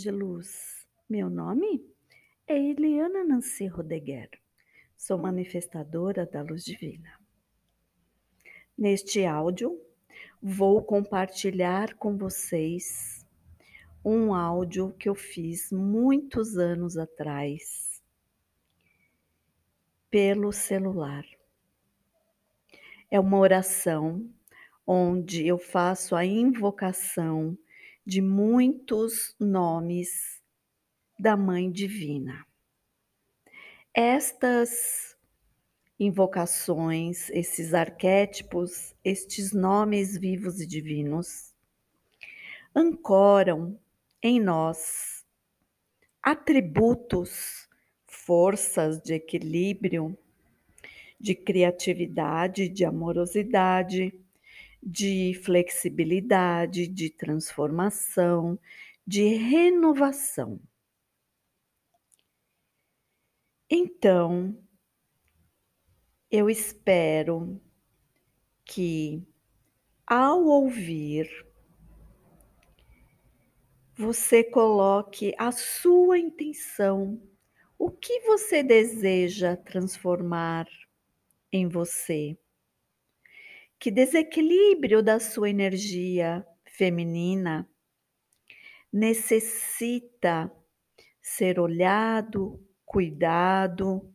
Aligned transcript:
De 0.00 0.10
luz. 0.10 0.86
Meu 1.08 1.30
nome 1.30 1.84
é 2.46 2.58
Eliana 2.58 3.22
Nancy 3.22 3.66
Rodeguer. 3.66 4.28
Sou 4.96 5.16
manifestadora 5.16 6.26
da 6.26 6.42
luz 6.42 6.64
divina. 6.64 7.18
Neste 8.76 9.24
áudio, 9.24 9.80
vou 10.42 10.82
compartilhar 10.82 11.94
com 11.94 12.16
vocês 12.16 13.24
um 14.04 14.34
áudio 14.34 14.92
que 14.98 15.08
eu 15.08 15.14
fiz 15.14 15.70
muitos 15.70 16.58
anos 16.58 16.96
atrás 16.96 18.02
pelo 20.10 20.52
celular. 20.52 21.24
É 23.10 23.20
uma 23.20 23.38
oração 23.38 24.28
onde 24.86 25.46
eu 25.46 25.58
faço 25.58 26.16
a 26.16 26.24
invocação 26.24 27.56
de 28.06 28.20
muitos 28.20 29.34
nomes 29.40 30.42
da 31.18 31.36
Mãe 31.36 31.70
Divina. 31.70 32.46
Estas 33.94 35.16
invocações, 35.98 37.30
esses 37.30 37.72
arquétipos, 37.72 38.94
estes 39.02 39.52
nomes 39.52 40.18
vivos 40.18 40.60
e 40.60 40.66
divinos, 40.66 41.54
ancoram 42.74 43.78
em 44.22 44.40
nós 44.40 45.24
atributos, 46.22 47.68
forças 48.06 49.00
de 49.00 49.14
equilíbrio, 49.14 50.16
de 51.20 51.34
criatividade, 51.34 52.68
de 52.68 52.84
amorosidade, 52.84 54.23
de 54.84 55.32
flexibilidade, 55.42 56.86
de 56.86 57.08
transformação, 57.10 58.58
de 59.06 59.34
renovação. 59.34 60.60
Então, 63.70 64.56
eu 66.30 66.50
espero 66.50 67.60
que 68.64 69.26
ao 70.06 70.44
ouvir, 70.44 71.28
você 73.96 74.44
coloque 74.44 75.34
a 75.38 75.50
sua 75.50 76.18
intenção, 76.18 77.22
o 77.78 77.90
que 77.90 78.20
você 78.20 78.62
deseja 78.62 79.56
transformar 79.56 80.66
em 81.50 81.66
você 81.68 82.36
que 83.84 83.90
desequilíbrio 83.90 85.02
da 85.02 85.20
sua 85.20 85.50
energia 85.50 86.42
feminina 86.64 87.68
necessita 88.90 90.50
ser 91.20 91.60
olhado, 91.60 92.66
cuidado, 92.86 94.10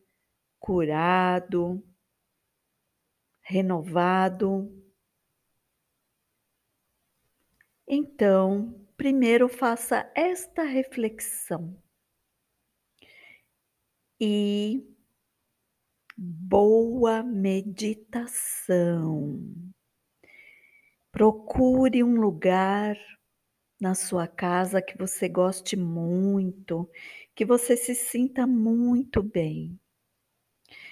curado, 0.58 1.88
renovado. 3.44 4.76
Então, 7.88 8.84
primeiro 8.98 9.48
faça 9.48 10.12
esta 10.16 10.64
reflexão 10.64 11.80
e 14.20 14.84
boa 16.22 17.24
meditação. 17.24 17.80
Procure 21.10 22.04
um 22.04 22.20
lugar 22.20 22.98
na 23.80 23.96
sua 23.96 24.28
casa 24.28 24.82
que 24.82 24.98
você 24.98 25.30
goste 25.30 25.78
muito, 25.78 26.90
que 27.34 27.46
você 27.46 27.78
se 27.78 27.96
sinta 27.96 28.46
muito 28.46 29.24
bem. 29.24 29.80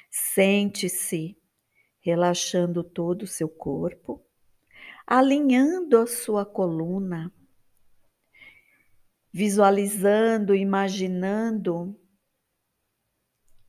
Sente-se 0.10 1.38
relaxando 2.00 2.82
todo 2.82 3.24
o 3.24 3.28
seu 3.28 3.50
corpo, 3.50 4.26
alinhando 5.06 5.98
a 5.98 6.08
sua 6.08 6.46
coluna, 6.46 7.34
visualizando, 9.34 10.56
imaginando 10.56 12.00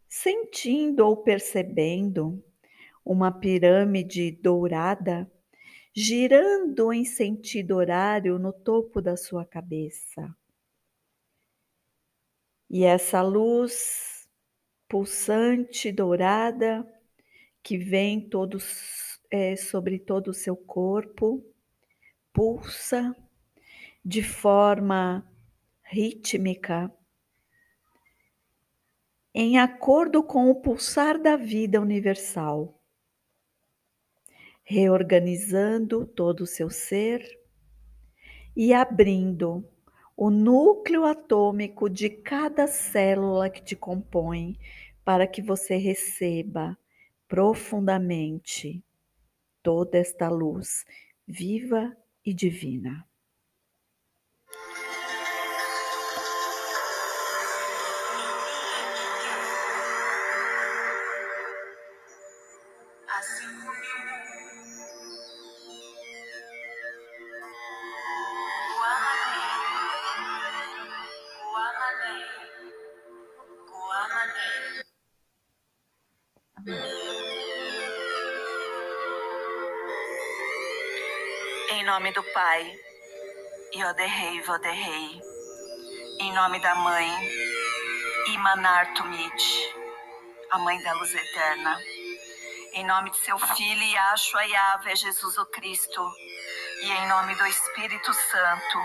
sentindo 0.09 1.07
ou 1.07 1.17
percebendo 1.17 2.43
uma 3.05 3.31
pirâmide 3.31 4.31
dourada 4.31 5.31
girando 5.95 6.93
em 6.93 7.05
sentido 7.05 7.75
horário 7.75 8.39
no 8.39 8.53
topo 8.53 9.03
da 9.03 9.17
sua 9.17 9.45
cabeça. 9.45 10.33
E 12.71 12.85
essa 12.85 13.21
luz 13.21 14.29
pulsante 14.89 15.91
dourada 15.91 16.87
que 17.63 17.77
vem 17.77 18.29
todos, 18.29 19.21
é, 19.31 19.57
sobre 19.57 19.99
todo 19.99 20.29
o 20.29 20.35
seu 20.35 20.57
corpo, 20.57 21.45
pulsa 22.33 23.15
de 24.05 24.23
forma 24.23 25.29
rítmica, 25.83 26.93
em 29.41 29.57
acordo 29.57 30.21
com 30.21 30.51
o 30.51 30.55
pulsar 30.57 31.17
da 31.17 31.37
vida 31.37 31.81
universal, 31.81 32.77
reorganizando 34.65 36.05
todo 36.05 36.41
o 36.41 36.47
seu 36.47 36.69
ser 36.69 37.23
e 38.57 38.75
abrindo 38.75 39.65
o 40.17 40.29
núcleo 40.29 41.05
atômico 41.05 41.89
de 41.89 42.11
cada 42.11 42.67
célula 42.67 43.49
que 43.49 43.63
te 43.63 43.77
compõe 43.77 44.59
para 45.05 45.25
que 45.25 45.41
você 45.41 45.77
receba 45.77 46.77
profundamente 47.29 48.83
toda 49.63 49.99
esta 49.99 50.29
luz 50.29 50.85
viva 51.25 51.97
e 52.27 52.35
divina. 52.35 53.07
Em 81.71 81.85
nome 81.85 82.13
do 82.13 82.23
Pai, 82.33 82.79
Yoderrei 83.75 84.43
Voderrei. 84.43 85.21
Em 86.21 86.33
nome 86.33 86.61
da 86.61 86.75
Mãe, 86.75 87.09
Imanar 88.35 88.93
Tumit, 88.95 89.75
a 90.51 90.59
Mãe 90.59 90.83
da 90.83 90.93
Luz 90.95 91.15
Eterna. 91.15 91.79
Em 92.75 92.85
nome 92.85 93.11
de 93.11 93.17
seu 93.19 93.39
Filho, 93.39 93.83
Yahshua 93.83 94.45
Yahvé, 94.45 94.97
Jesus 94.97 95.39
o 95.39 95.47
Cristo. 95.47 96.13
E 96.83 96.91
em 96.91 97.09
nome 97.09 97.35
do 97.37 97.47
Espírito 97.47 98.13
Santo, 98.13 98.79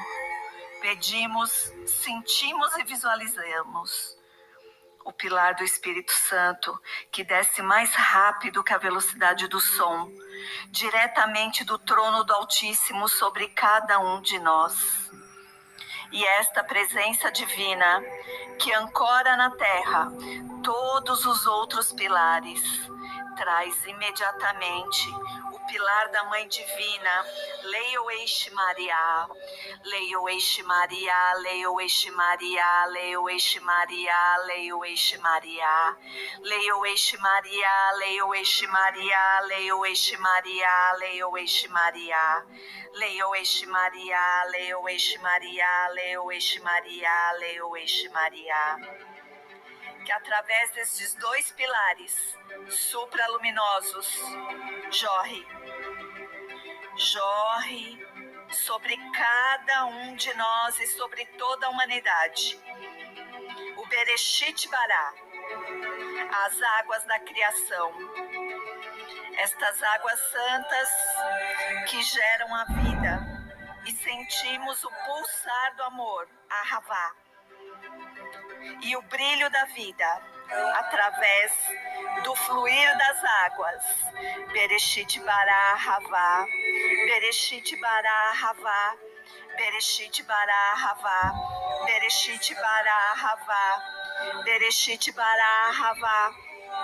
pedimos, 0.81 1.51
sentimos 1.85 2.77
e 2.77 2.83
visualizamos 2.83 4.22
o 5.05 5.11
pilar 5.11 5.55
do 5.55 5.63
Espírito 5.63 6.11
Santo, 6.11 6.79
que 7.11 7.23
desce 7.23 7.61
mais 7.61 7.93
rápido 7.93 8.63
que 8.63 8.73
a 8.73 8.77
velocidade 8.77 9.47
do 9.47 9.59
som, 9.59 10.09
diretamente 10.69 11.63
do 11.63 11.77
trono 11.77 12.23
do 12.23 12.33
Altíssimo 12.33 13.07
sobre 13.07 13.47
cada 13.49 13.99
um 13.99 14.21
de 14.21 14.39
nós. 14.39 15.11
E 16.11 16.23
esta 16.25 16.63
presença 16.63 17.31
divina, 17.31 18.01
que 18.59 18.71
ancora 18.73 19.35
na 19.35 19.49
terra 19.51 20.11
todos 20.63 21.25
os 21.25 21.45
outros 21.45 21.91
pilares, 21.91 22.61
traz 23.35 23.85
imediatamente 23.85 25.11
pilar 25.73 26.11
da 26.11 26.23
Mãe 26.25 26.47
Divina. 26.47 27.25
Leio 27.63 28.11
Eixe 28.11 28.51
Maria. 28.51 29.27
leio 29.83 30.29
Eixe 30.29 30.61
Maria, 30.61 31.33
leia 31.41 31.67
Eixe 31.81 32.11
Maria, 32.11 32.85
leia 32.89 33.19
Eixe 33.31 33.59
Maria, 33.59 34.37
leia 34.45 34.85
Eixe 34.85 35.17
Maria. 35.17 35.97
Leia 36.41 36.75
Eixe 36.85 37.17
Maria, 37.17 37.91
leia 37.97 38.35
Eixe 38.35 38.67
Maria, 38.67 39.41
leia 39.47 39.87
Eixe 39.87 40.17
Maria, 40.17 40.93
leia 40.99 41.25
Eixe 41.39 41.67
Maria. 41.69 42.45
Leia 42.93 43.25
Eixe 43.35 43.65
Maria, 43.65 44.43
leia 44.51 44.77
Eixe 44.87 45.17
Maria, 45.17 45.89
leia 45.95 46.19
Eixe 46.31 46.59
Maria, 46.59 47.33
leia 47.39 47.81
Eixe 47.81 48.09
Maria 48.09 49.12
que 50.03 50.11
através 50.11 50.71
destes 50.71 51.13
dois 51.15 51.51
pilares 51.51 52.37
supraluminosos 52.69 54.07
jorre, 54.91 55.47
jorre, 56.95 58.03
sobre 58.53 58.95
cada 59.11 59.85
um 59.85 60.15
de 60.15 60.33
nós 60.35 60.79
e 60.79 60.87
sobre 60.87 61.25
toda 61.37 61.65
a 61.65 61.69
humanidade. 61.69 62.59
O 63.77 63.85
Bereshit 63.87 64.69
Bará, 64.69 65.13
as 66.45 66.61
águas 66.79 67.03
da 67.05 67.19
criação. 67.19 67.93
Estas 69.37 69.81
águas 69.81 70.19
santas 70.31 70.89
que 71.89 72.01
geram 72.03 72.55
a 72.55 72.65
vida 72.65 73.43
e 73.85 73.91
sentimos 73.91 74.83
o 74.83 74.91
pulsar 75.05 75.75
do 75.75 75.83
amor, 75.83 76.27
a 76.49 76.75
Havá, 76.75 77.15
e 78.81 78.95
o 78.95 79.01
brilho 79.03 79.49
da 79.49 79.65
vida 79.65 80.21
através 80.75 81.51
do 82.23 82.35
fluir 82.35 82.97
das 82.97 83.23
águas. 83.45 83.83
Bereshit 84.51 85.19
Bará 85.21 85.75
Havá, 85.75 86.45
Bereshit 87.07 87.75
Bará 87.79 88.31
Havá, 88.31 88.95
Bereshit 89.57 90.23
Bará 90.23 90.73
Havá, 90.75 91.33
Bereshit 91.85 92.53
Bará 92.55 93.13
Havá, 93.15 93.83
Bereshit 94.43 95.11
Bará 95.13 95.71
Havá, 95.71 96.33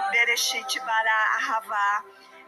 Bereshit 0.10 0.82
Bará 0.82 1.38
Havá, 1.38 2.04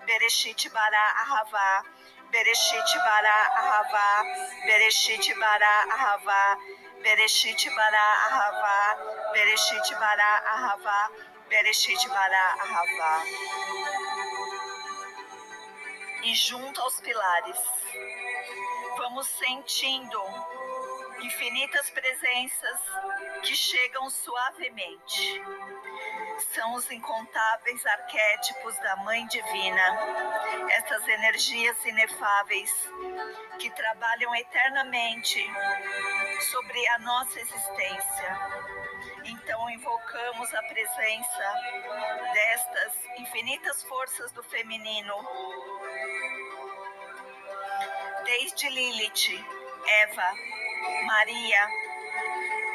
Bereshit 0.05 0.69
Bará 0.69 1.07
Havá, 1.29 1.83
Bereshit 2.31 2.97
Bará 2.99 3.37
Havá, 3.55 4.23
Bereshit 4.65 5.33
Bará 5.35 5.85
Havá, 5.97 6.57
Bereshit 7.01 7.69
Bara 7.75 8.05
Ahava, 8.27 9.33
Bereshit 9.33 9.95
Bara 9.99 10.43
Ahava, 10.53 11.11
Bereshit 11.49 12.07
Bara 12.07 12.55
Ahava. 12.61 13.25
E 16.23 16.35
junto 16.35 16.79
aos 16.79 17.01
pilares, 17.01 17.57
vamos 18.97 19.27
sentindo 19.27 20.21
infinitas 21.23 21.89
presenças 21.89 22.79
que 23.41 23.55
chegam 23.55 24.07
suavemente. 24.09 25.41
São 26.53 26.75
os 26.75 26.89
incontáveis 26.91 27.85
arquétipos 27.85 28.75
da 28.77 28.95
Mãe 28.97 29.25
Divina, 29.27 29.99
essas 30.69 31.07
energias 31.07 31.83
inefáveis 31.85 32.71
que 33.59 33.69
trabalham 33.71 34.35
eternamente 34.35 35.39
sobre 36.41 36.87
a 36.89 36.99
nossa 36.99 37.39
existência. 37.39 38.39
Então 39.25 39.69
invocamos 39.69 40.53
a 40.53 40.63
presença 40.63 41.55
destas 42.33 42.93
infinitas 43.19 43.83
forças 43.83 44.31
do 44.31 44.43
feminino, 44.43 45.13
desde 48.25 48.69
Lilith, 48.69 49.45
Eva, 49.87 50.33
Maria 51.05 51.67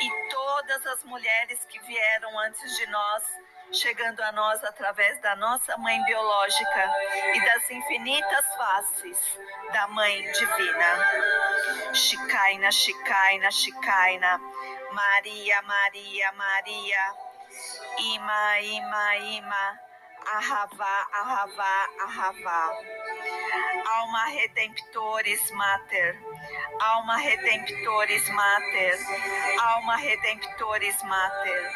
e 0.01 0.31
todas 0.31 0.87
as 0.87 1.05
mulheres 1.05 1.65
que 1.65 1.81
vieram 1.81 2.39
antes 2.41 2.77
de 2.77 2.87
nós 2.87 3.25
chegando 3.73 4.21
a 4.21 4.33
nós 4.33 4.63
através 4.65 5.21
da 5.21 5.37
nossa 5.37 5.77
mãe 5.79 6.03
biológica 6.05 6.91
e 7.35 7.45
das 7.45 7.71
infinitas 7.71 8.47
faces 8.57 9.19
da 9.73 9.89
mãe 9.89 10.23
divina. 10.33 11.93
Chicaina, 11.93 12.71
Chicaina, 12.71 13.51
Chicaina, 13.51 14.41
Maria, 14.93 15.63
Maria, 15.63 16.33
Maria, 16.33 17.15
Ima, 17.99 18.61
Ima, 18.61 19.17
Ima, 19.17 19.81
Ahavá, 20.27 21.07
Ahavá, 21.13 21.89
Ahavá. 22.03 22.73
Alma 23.87 24.27
Redemptores 24.35 25.51
Mater, 25.53 26.19
Alma 26.81 27.17
Redemptores 27.17 28.29
Mater, 28.31 28.99
Alma 29.61 29.97
Redemptores 29.97 31.03
Mater. 31.05 31.71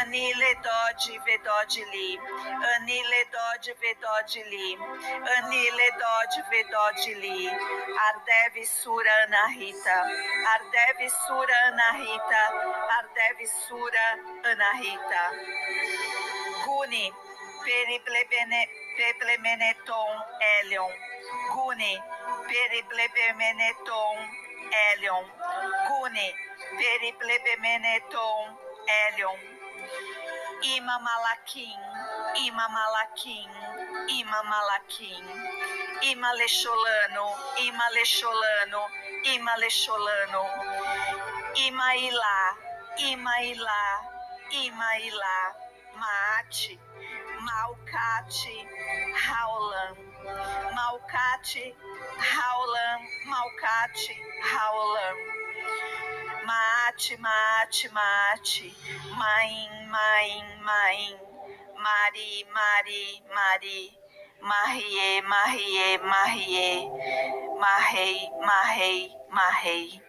Anile 0.00 0.54
Dodi 0.62 1.18
Vedodili, 1.24 2.18
Anile 2.74 3.22
Dodi 3.32 3.72
Vedodili, 3.80 4.76
Anile 5.36 5.88
Dodi 6.00 6.42
Vedodili. 6.50 7.48
Ardev 8.08 8.54
Surana 8.66 9.46
Rita, 9.56 9.98
Ardev 10.54 10.98
Surana 11.24 11.88
Rita, 11.98 12.44
Ardev 12.98 13.38
Sura 13.46 14.08
Ana 14.44 14.70
Rita. 14.80 15.24
Guni 16.64 17.12
Periplemeneton 17.68 20.12
Elion, 20.56 20.92
Guni, 21.52 21.94
Periplemeneton 22.48 24.16
Elion, 24.88 25.24
Guni, 25.88 26.28
Periplemeneton 26.78 28.44
Elion. 28.88 29.38
Ima 30.62 30.98
Malakim, 30.98 31.78
Ima 32.46 32.68
Malakim, 32.68 33.50
Ima 34.08 34.42
Malakim, 34.50 35.24
Ima 36.02 36.32
Lecholano, 36.34 37.26
Ima 37.60 37.88
Lecholano, 37.94 38.82
Ima 39.34 39.54
Lecholano, 39.60 40.44
Ima 41.54 41.94
Ilá, 41.94 42.54
Ima 42.98 43.34
Ilá, 43.42 44.00
Ima 44.50 44.96
Ilá, 44.98 45.54
Maate, 46.00 46.78
Malcate, 47.48 48.56
Raulan, 49.24 49.96
Malcate, 50.76 51.72
Raulan, 52.30 53.00
Malcate, 53.30 54.16
Raulan. 54.52 55.16
Mate, 56.48 57.16
mate, 57.24 57.88
mate, 57.96 58.74
maim, 59.20 59.72
maim, 59.94 60.46
maim, 60.68 61.16
mari, 61.84 62.44
mari, 62.52 63.22
mari, 63.34 63.80
marie, 64.42 65.20
marie, 65.32 65.98
marie, 66.12 66.90
marrei, 67.60 68.28
marrei, 68.46 69.08
marrei. 69.32 70.07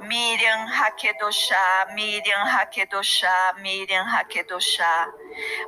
Miriam 0.00 0.66
Hakedoshá, 0.66 1.94
Miriam 1.94 2.46
Hakedoshá, 2.46 3.54
Miriam 3.60 4.04
Hakedoshá, 4.04 5.08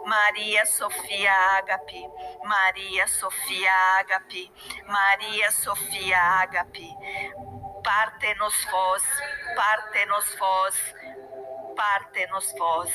Maria 0.06 0.66
Sofia 0.66 1.32
Agape, 1.58 2.08
Maria 2.44 3.06
Sofia 3.06 3.70
Agape, 4.00 4.50
Maria 4.86 5.50
Sofia 5.52 6.18
Agape, 6.42 6.94
parte-nos 7.82 8.64
vós, 8.64 9.02
parte-nos 9.54 10.34
vós, 10.38 10.94
parte-nos 11.76 12.52
vós. 12.58 12.90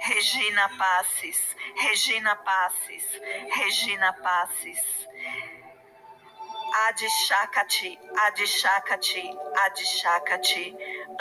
Regina 0.00 0.68
Passes, 0.76 1.56
Regina 1.76 2.36
Passes, 2.36 3.04
Regina 3.54 4.12
Passes. 4.14 5.08
Adishakati, 6.72 7.98
Adishakati, 8.24 9.34
Adishakati, 9.64 10.74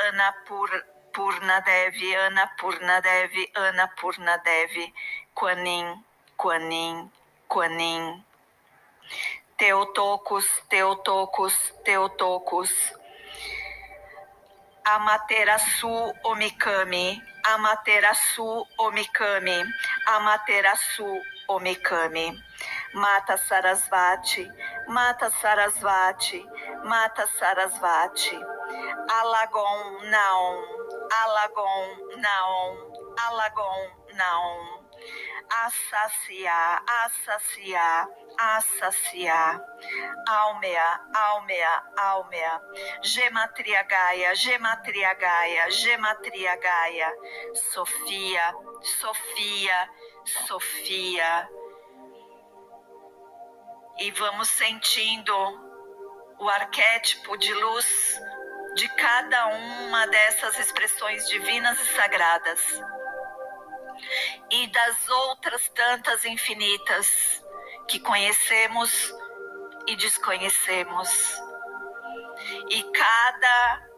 Ana 0.07 0.33
Pur, 0.47 0.69
Purna 1.13 1.61
Devi, 1.65 2.15
Ana 2.15 2.49
Purna 2.59 3.01
Devi, 3.03 3.47
Ana 3.55 3.89
Purna 3.99 4.37
Devi, 4.45 4.93
Quanin, 5.35 5.97
Quanin, 6.37 7.09
Quanin. 7.49 8.23
Teotocos, 9.59 10.45
Teotocos, 10.69 11.53
Teotocos. 11.85 12.71
Amaterasu 14.85 16.11
Omikami, 16.25 17.21
Amaterasu 17.43 18.65
Omikami, 18.79 19.63
Amaterasu 20.07 21.21
Omikami. 21.49 22.37
Mata 22.93 23.37
Sarasvati, 23.37 24.49
Mata 24.91 25.31
Sarasvati, 25.41 26.43
Mata 26.83 27.25
Sarasvati. 27.39 28.39
Alagon 29.07 30.11
Naon, 30.11 30.57
Alagon 31.21 31.87
Naon, 32.19 32.75
Alagon 33.25 33.83
Naon. 34.19 34.67
Assaciar, 35.63 36.81
assaciar, 37.03 38.07
assaciar. 38.37 39.61
Almea, 40.27 40.99
almea, 41.15 41.73
almea. 41.97 42.59
Gematria 43.01 43.87
Gaia, 43.87 44.33
gematria 44.35 45.13
Gaia, 45.17 45.69
gematria 45.69 46.55
Gaia. 46.61 47.09
Sofia, 47.53 48.53
Sofia, 48.99 49.87
Sofia 50.47 51.47
e 53.99 54.11
vamos 54.11 54.47
sentindo 54.49 55.33
o 56.39 56.49
arquétipo 56.49 57.37
de 57.37 57.53
luz 57.53 58.19
de 58.75 58.87
cada 58.95 59.47
uma 59.47 60.07
dessas 60.07 60.57
expressões 60.59 61.27
divinas 61.27 61.79
e 61.79 61.85
sagradas 61.93 62.59
e 64.49 64.67
das 64.67 65.09
outras 65.09 65.69
tantas 65.69 66.25
infinitas 66.25 67.43
que 67.87 67.99
conhecemos 67.99 69.13
e 69.87 69.95
desconhecemos. 69.95 71.09
e 72.69 72.83
cada 72.91 73.91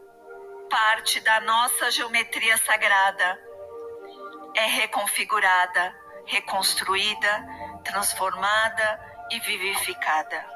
parte 0.68 1.20
da 1.20 1.40
nossa 1.40 1.90
geometria 1.90 2.58
sagrada 2.58 3.38
é 4.56 4.66
reconfigurada, 4.66 5.94
reconstruída, 6.26 7.46
transformada 7.84 9.13
e 9.34 9.40
vivificada. 9.40 10.46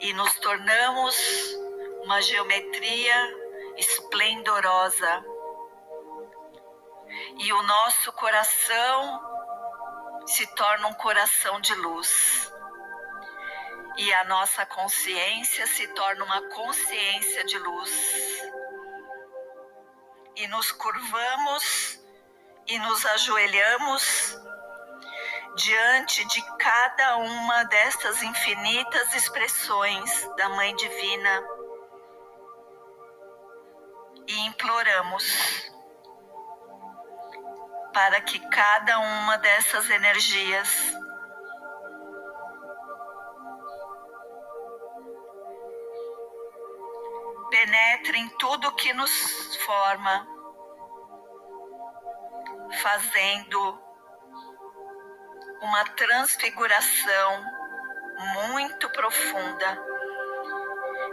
E 0.00 0.12
nos 0.14 0.34
tornamos 0.40 1.16
uma 2.02 2.20
geometria 2.20 3.14
esplendorosa. 3.76 5.24
E 7.38 7.52
o 7.52 7.62
nosso 7.62 8.12
coração 8.14 9.20
se 10.26 10.44
torna 10.56 10.88
um 10.88 10.94
coração 10.94 11.60
de 11.60 11.74
luz. 11.76 12.52
E 13.96 14.12
a 14.12 14.24
nossa 14.24 14.66
consciência 14.66 15.66
se 15.68 15.86
torna 15.94 16.24
uma 16.24 16.48
consciência 16.48 17.44
de 17.44 17.58
luz. 17.58 18.42
E 20.34 20.48
nos 20.48 20.72
curvamos 20.72 22.00
e 22.66 22.76
nos 22.80 23.06
ajoelhamos 23.06 24.36
diante 25.56 26.22
de 26.26 26.42
cada 26.58 27.16
uma 27.16 27.64
destas 27.64 28.22
infinitas 28.22 29.14
expressões 29.14 30.28
da 30.36 30.50
Mãe 30.50 30.74
Divina. 30.76 31.44
E 34.28 34.46
imploramos 34.46 35.72
para 37.94 38.20
que 38.20 38.38
cada 38.50 38.98
uma 38.98 39.38
dessas 39.38 39.88
energias 39.88 40.68
penetre 47.50 48.18
em 48.18 48.28
tudo 48.30 48.74
que 48.74 48.92
nos 48.92 49.56
forma, 49.64 50.26
fazendo 52.82 53.85
uma 55.60 55.84
transfiguração 55.84 57.44
muito 58.44 58.88
profunda 58.90 59.96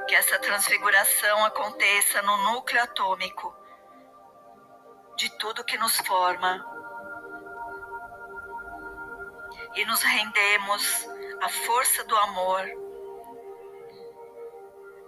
que 0.08 0.16
essa 0.16 0.38
transfiguração 0.40 1.46
aconteça 1.46 2.22
no 2.22 2.38
núcleo 2.52 2.84
atômico 2.84 3.56
de 5.16 5.30
tudo 5.38 5.64
que 5.64 5.78
nos 5.78 5.96
forma. 5.98 6.66
E 9.76 9.86
nos 9.86 10.04
rendemos 10.04 11.08
à 11.42 11.50
força 11.50 12.04
do 12.04 12.16
amor, 12.16 12.64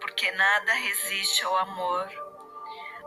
porque 0.01 0.32
nada 0.32 0.74
resiste 0.74 1.46
ao 1.46 1.56
amor. 1.58 2.10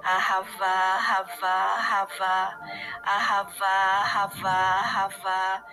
Ahavá, 0.04 0.66
Ahavá, 0.66 1.74
Ahavá, 1.74 2.60
Ahavá, 3.02 3.66
Ahavá, 4.02 4.80
Ahavá, 4.80 5.64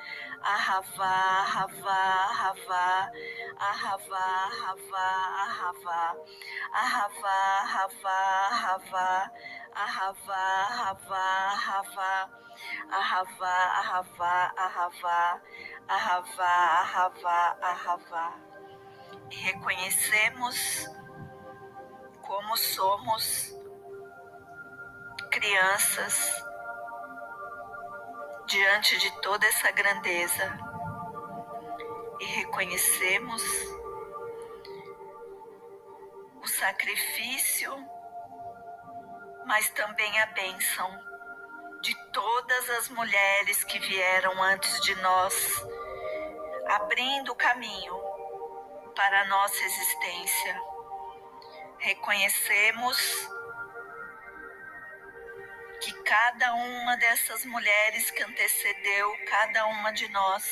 Ahavá, 0.46 1.42
Ahavá, 1.42 2.30
Ahavá, 2.30 3.12
Ahavá, 3.58 4.26
Ahavá, 4.54 5.10
Ahavá, 6.72 7.16
Ahavá, 7.64 8.20
Ahavá, 8.46 9.32
Ahavá, 9.74 10.46
Ahavá, 10.76 11.20
Ahavá, 12.06 12.32
Ahavá, 12.92 14.54
Ahavá, 14.56 14.56
Ahavá, 14.60 15.42
Ahavá, 15.90 16.54
Ahavá, 16.84 17.58
Ahavá. 17.62 18.34
E 19.32 19.36
reconhecemos 19.38 20.86
como 22.22 22.56
somos 22.56 23.52
crianças 25.32 26.32
diante 28.48 28.98
de 29.00 29.12
toda 29.22 29.46
essa 29.48 29.72
grandeza 29.72 30.58
e 32.20 32.26
reconhecemos 32.26 33.44
o 36.42 36.48
sacrifício, 36.48 37.74
mas 39.46 39.70
também 39.70 40.20
a 40.22 40.28
bênção 40.28 40.90
de 41.82 41.96
todas 42.12 42.70
as 42.72 42.90
mulheres 42.90 43.64
que 43.64 43.80
vieram 43.80 44.42
antes 44.44 44.80
de 44.82 44.96
nós, 44.96 45.66
abrindo 46.68 47.32
o 47.32 47.36
caminho 47.36 47.96
para 48.96 49.22
a 49.22 49.26
nossa 49.26 49.64
existência. 49.64 50.62
Reconhecemos 51.80 53.30
que 55.82 55.92
cada 56.04 56.54
uma 56.54 56.98
dessas 56.98 57.46
mulheres 57.46 58.10
que 58.12 58.24
antecedeu 58.24 59.16
cada 59.26 59.66
uma 59.68 59.92
de 59.92 60.08
nós 60.10 60.44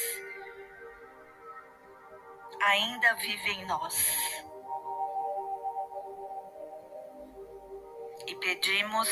ainda 2.62 3.13
vive 3.15 3.51
em 3.51 3.65
nós. 3.65 4.44
E 8.27 8.36
pedimos 8.36 9.10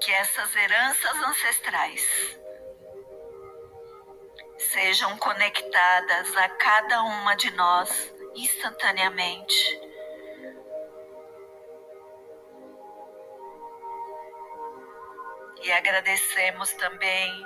que 0.00 0.12
essas 0.12 0.54
heranças 0.54 1.16
ancestrais 1.16 2.38
sejam 4.58 5.16
conectadas 5.18 6.36
a 6.36 6.48
cada 6.48 7.02
uma 7.02 7.34
de 7.34 7.50
nós 7.52 8.12
instantaneamente 8.34 9.80
E 15.66 15.72
agradecemos 15.72 16.72
também 16.74 17.44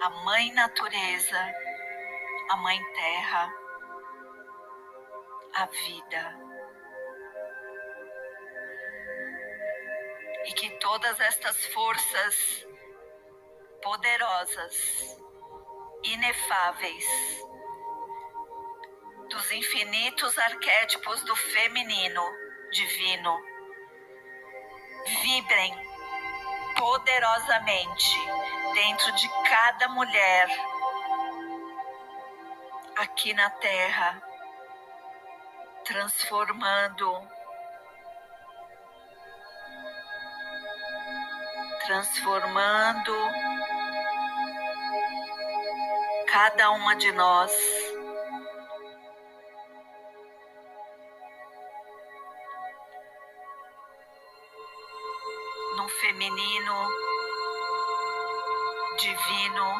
a 0.00 0.08
Mãe 0.24 0.50
Natureza, 0.54 1.54
a 2.48 2.56
Mãe 2.56 2.82
Terra, 2.94 3.52
a 5.52 5.66
vida. 5.66 6.36
E 10.46 10.52
que 10.54 10.70
todas 10.78 11.20
estas 11.20 11.62
forças 11.66 12.66
poderosas, 13.82 15.20
inefáveis, 16.04 17.04
dos 19.28 19.52
infinitos 19.52 20.38
arquétipos 20.38 21.22
do 21.24 21.36
feminino 21.36 22.22
divino, 22.72 23.38
vibrem 25.22 25.85
poderosamente 26.76 28.16
dentro 28.74 29.12
de 29.12 29.28
cada 29.48 29.88
mulher 29.88 30.48
aqui 32.96 33.34
na 33.34 33.50
Terra, 33.50 34.22
transformando, 35.84 37.28
transformando 41.86 43.14
cada 46.26 46.70
uma 46.70 46.96
de 46.96 47.12
nós 47.12 47.75
feminino, 56.00 56.88
divino, 58.98 59.74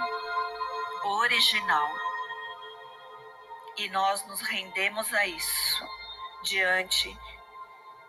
original. 1.04 1.88
E 3.76 3.88
nós 3.90 4.26
nos 4.26 4.40
rendemos 4.40 5.12
a 5.12 5.26
isso 5.26 5.84
diante 6.42 7.16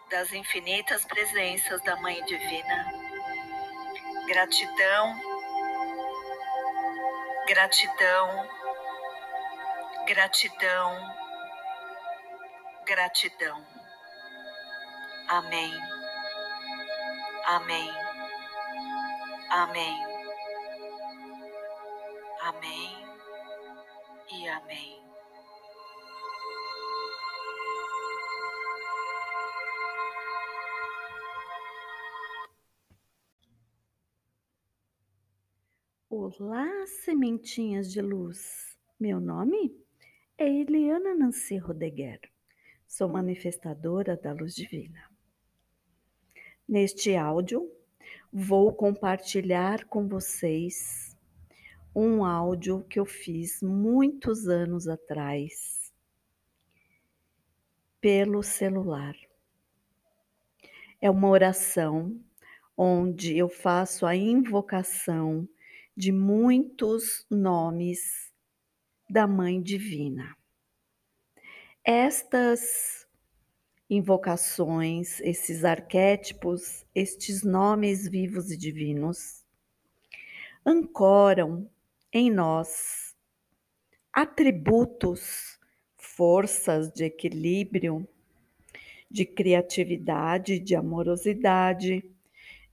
das 0.09 0.31
infinitas 0.31 1.03
presenças 1.05 1.81
da 1.83 1.95
Mãe 1.97 2.23
Divina. 2.25 2.93
Gratidão, 4.27 5.21
gratidão, 7.47 8.49
gratidão, 10.05 11.15
gratidão. 12.85 13.65
Amém. 15.27 15.96
Amém. 17.47 17.89
Amém. 19.49 19.97
Amém 22.41 22.89
e 24.33 24.49
amém. 24.49 25.01
Olá, 36.09 36.67
sementinhas 36.85 37.89
de 37.89 38.01
luz. 38.01 38.77
Meu 38.99 39.21
nome 39.21 39.73
é 40.37 40.49
Eliana 40.49 41.15
Nancy 41.15 41.57
Rodeguer. 41.57 42.19
Sou 42.85 43.07
manifestadora 43.07 44.17
da 44.17 44.33
luz 44.33 44.53
divina. 44.53 45.16
Neste 46.67 47.15
áudio, 47.15 47.71
vou 48.31 48.73
compartilhar 48.73 49.85
com 49.85 50.05
vocês 50.05 51.15
um 51.95 52.25
áudio 52.25 52.83
que 52.83 52.99
eu 52.99 53.05
fiz 53.05 53.61
muitos 53.61 54.49
anos 54.49 54.85
atrás 54.85 55.93
pelo 58.01 58.43
celular. 58.43 59.15
É 60.99 61.09
uma 61.09 61.29
oração 61.29 62.19
onde 62.75 63.37
eu 63.37 63.47
faço 63.47 64.05
a 64.05 64.13
invocação 64.13 65.47
de 65.95 66.11
muitos 66.11 67.25
nomes 67.31 68.29
da 69.09 69.25
Mãe 69.25 69.61
Divina. 69.61 70.35
Estas 71.81 73.06
invocações, 73.89 75.21
esses 75.21 75.63
arquétipos, 75.63 76.85
estes 76.93 77.43
nomes 77.43 78.07
vivos 78.07 78.51
e 78.51 78.57
divinos, 78.57 79.45
ancoram 80.65 81.69
em 82.11 82.29
nós 82.29 83.15
atributos, 84.11 85.57
forças 85.95 86.91
de 86.91 87.05
equilíbrio, 87.05 88.07
de 89.09 89.25
criatividade, 89.25 90.59
de 90.59 90.75
amorosidade, 90.75 92.03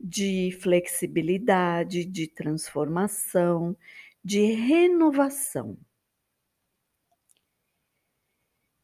de 0.00 0.50
flexibilidade, 0.60 2.04
de 2.04 2.26
transformação, 2.26 3.76
de 4.24 4.52
renovação. 4.52 5.76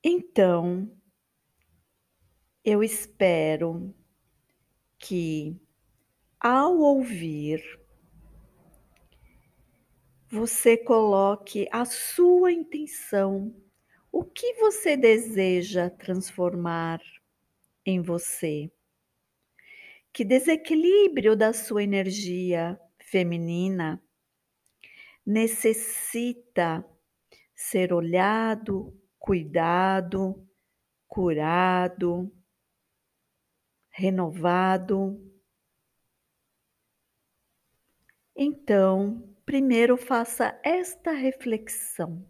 Então, 0.04 0.90
eu 2.64 2.82
espero 2.82 3.94
que 4.98 5.56
ao 6.38 6.78
ouvir, 6.78 7.62
você 10.28 10.76
coloque 10.76 11.68
a 11.72 11.84
sua 11.84 12.52
intenção, 12.52 13.54
o 14.12 14.24
que 14.24 14.54
você 14.54 14.96
deseja 14.96 15.90
transformar 15.90 17.00
em 17.84 18.00
você. 18.00 18.70
Que 20.12 20.24
desequilíbrio 20.24 21.36
da 21.36 21.52
sua 21.52 21.82
energia 21.82 22.80
feminina 22.98 24.02
necessita 25.26 26.84
ser 27.54 27.92
olhado, 27.92 28.98
cuidado, 29.18 30.46
curado, 31.06 32.32
renovado. 33.90 35.20
Então, 38.35 39.35
primeiro 39.44 39.96
faça 39.96 40.59
esta 40.64 41.12
reflexão 41.12 42.24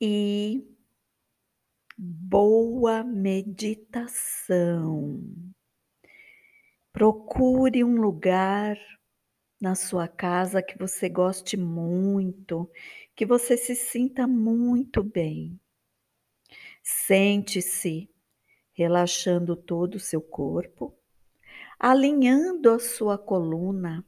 e 0.00 0.66
boa 1.96 3.04
meditação. 3.04 3.94
Procure 6.92 7.82
um 7.84 8.00
lugar 8.00 8.76
na 9.60 9.74
sua 9.74 10.08
casa 10.08 10.62
que 10.62 10.76
você 10.76 11.08
goste 11.08 11.56
muito, 11.56 12.70
que 13.14 13.24
você 13.24 13.56
se 13.56 13.74
sinta 13.76 14.26
muito 14.26 15.02
bem. 15.02 15.58
Sente-se 16.82 18.11
relaxando 18.72 19.56
todo 19.56 19.96
o 19.96 20.00
seu 20.00 20.20
corpo, 20.20 20.96
alinhando 21.78 22.70
a 22.70 22.78
sua 22.78 23.18
coluna, 23.18 24.04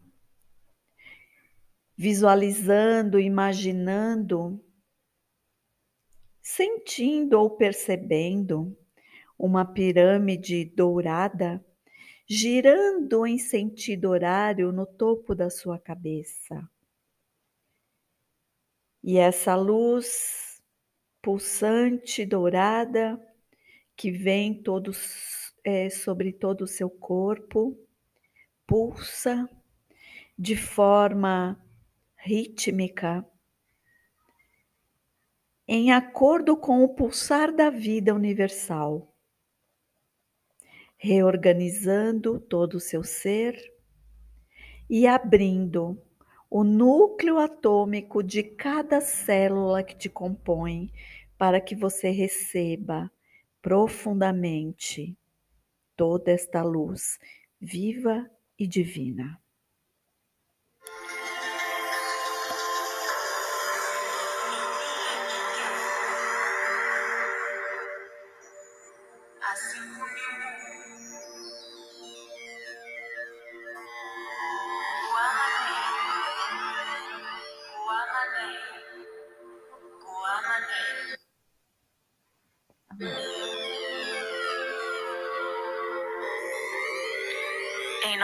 visualizando, 1.96 3.18
imaginando, 3.20 4.64
sentindo 6.42 7.38
ou 7.38 7.50
percebendo 7.50 8.76
uma 9.38 9.64
pirâmide 9.64 10.64
dourada 10.64 11.64
girando 12.26 13.26
em 13.26 13.38
sentido 13.38 14.08
horário 14.10 14.72
no 14.72 14.86
topo 14.86 15.34
da 15.34 15.50
sua 15.50 15.78
cabeça. 15.78 16.68
E 19.02 19.18
essa 19.18 19.54
luz 19.54 20.62
pulsante 21.20 22.24
dourada 22.24 23.20
que 23.96 24.10
vem 24.10 24.54
todos, 24.54 25.54
é, 25.62 25.88
sobre 25.88 26.32
todo 26.32 26.62
o 26.62 26.66
seu 26.66 26.90
corpo, 26.90 27.78
pulsa 28.66 29.48
de 30.38 30.56
forma 30.56 31.60
rítmica, 32.16 33.24
em 35.66 35.92
acordo 35.92 36.56
com 36.56 36.82
o 36.82 36.88
pulsar 36.88 37.54
da 37.54 37.70
vida 37.70 38.14
universal 38.14 39.14
reorganizando 41.04 42.40
todo 42.40 42.76
o 42.76 42.80
seu 42.80 43.04
ser 43.04 43.58
e 44.88 45.06
abrindo 45.06 46.00
o 46.48 46.64
núcleo 46.64 47.38
atômico 47.38 48.22
de 48.22 48.42
cada 48.42 49.02
célula 49.02 49.82
que 49.82 49.94
te 49.94 50.08
compõe 50.08 50.90
para 51.36 51.60
que 51.60 51.74
você 51.74 52.08
receba 52.08 53.12
profundamente 53.64 55.16
toda 55.96 56.30
esta 56.30 56.62
luz 56.62 57.18
viva 57.58 58.30
e 58.58 58.66
divina. 58.66 59.40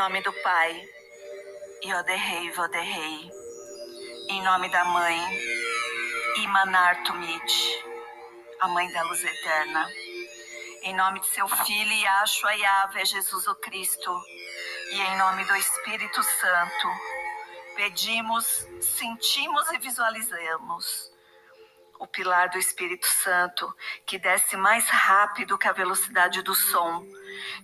Nome 0.00 0.22
do 0.22 0.32
Pai, 0.32 0.88
Yoderrei 1.84 2.50
Voderrei. 2.52 3.30
Em 4.30 4.42
nome 4.42 4.70
da 4.70 4.82
Mãe, 4.82 5.20
Imanar 6.36 7.02
Tumit, 7.02 7.84
a 8.60 8.68
Mãe 8.68 8.90
da 8.92 9.02
Luz 9.02 9.22
Eterna. 9.22 9.86
Em 10.84 10.96
nome 10.96 11.20
de 11.20 11.26
seu 11.26 11.46
Filho, 11.46 11.92
Yahshua 11.92 12.54
Yahvé, 12.54 13.04
Jesus 13.04 13.46
o 13.46 13.54
Cristo. 13.56 14.10
E 14.92 15.02
em 15.02 15.18
nome 15.18 15.44
do 15.44 15.54
Espírito 15.56 16.22
Santo, 16.22 16.88
pedimos, 17.76 18.66
sentimos 18.80 19.70
e 19.70 19.76
visualizamos 19.76 21.12
o 21.98 22.06
pilar 22.06 22.48
do 22.48 22.58
Espírito 22.58 23.06
Santo, 23.06 23.70
que 24.06 24.18
desce 24.18 24.56
mais 24.56 24.88
rápido 24.88 25.58
que 25.58 25.68
a 25.68 25.72
velocidade 25.72 26.40
do 26.40 26.54
som, 26.54 27.04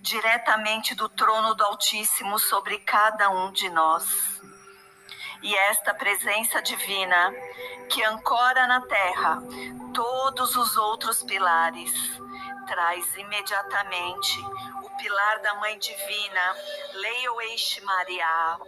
diretamente 0.01 0.95
do 0.95 1.09
trono 1.09 1.55
do 1.55 1.65
Altíssimo 1.65 2.39
sobre 2.39 2.79
cada 2.79 3.31
um 3.31 3.53
de 3.53 3.69
nós. 3.71 4.41
E 5.43 5.55
esta 5.55 5.95
presença 5.95 6.61
divina, 6.63 7.33
que 7.89 8.03
ancora 8.03 8.67
na 8.67 8.81
terra 8.81 9.43
todos 9.95 10.57
os 10.57 10.77
outros 10.77 11.23
pilares, 11.23 11.93
traz 12.67 13.17
imediatamente 13.17 14.45
pilar 14.97 15.41
da 15.41 15.55
Mãe 15.55 15.79
Divina. 15.79 16.57
Leia 16.95 17.33
o 17.33 17.41
Eixe 17.41 17.81
Maria. 17.83 18.59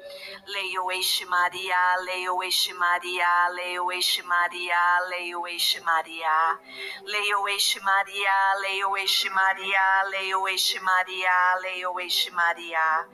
leio 0.46 0.84
o 0.84 0.90
Eixe 0.90 1.24
Maria, 1.24 1.96
leio 2.04 2.36
o 2.36 2.42
Eixe 2.42 2.72
Maria, 2.74 3.48
leio 3.50 3.84
o 3.84 3.92
Eixe 3.92 4.22
Maria, 4.22 5.00
leio 5.08 5.40
o 5.40 5.46
Eixe 5.46 5.80
Maria. 5.80 6.58
leio 7.04 7.40
o 7.40 7.48
Eixe 7.48 7.80
Maria, 7.80 8.54
leio 8.60 8.90
o 8.90 8.96
Eixe 8.96 9.30
Maria, 9.30 10.02
leio 10.10 10.40
o 10.40 10.48
Eixe 10.48 10.80
Maria, 10.80 11.54
leio 11.62 11.92
o 11.92 12.00
Eixe 12.00 12.30
Maria. 12.30 13.06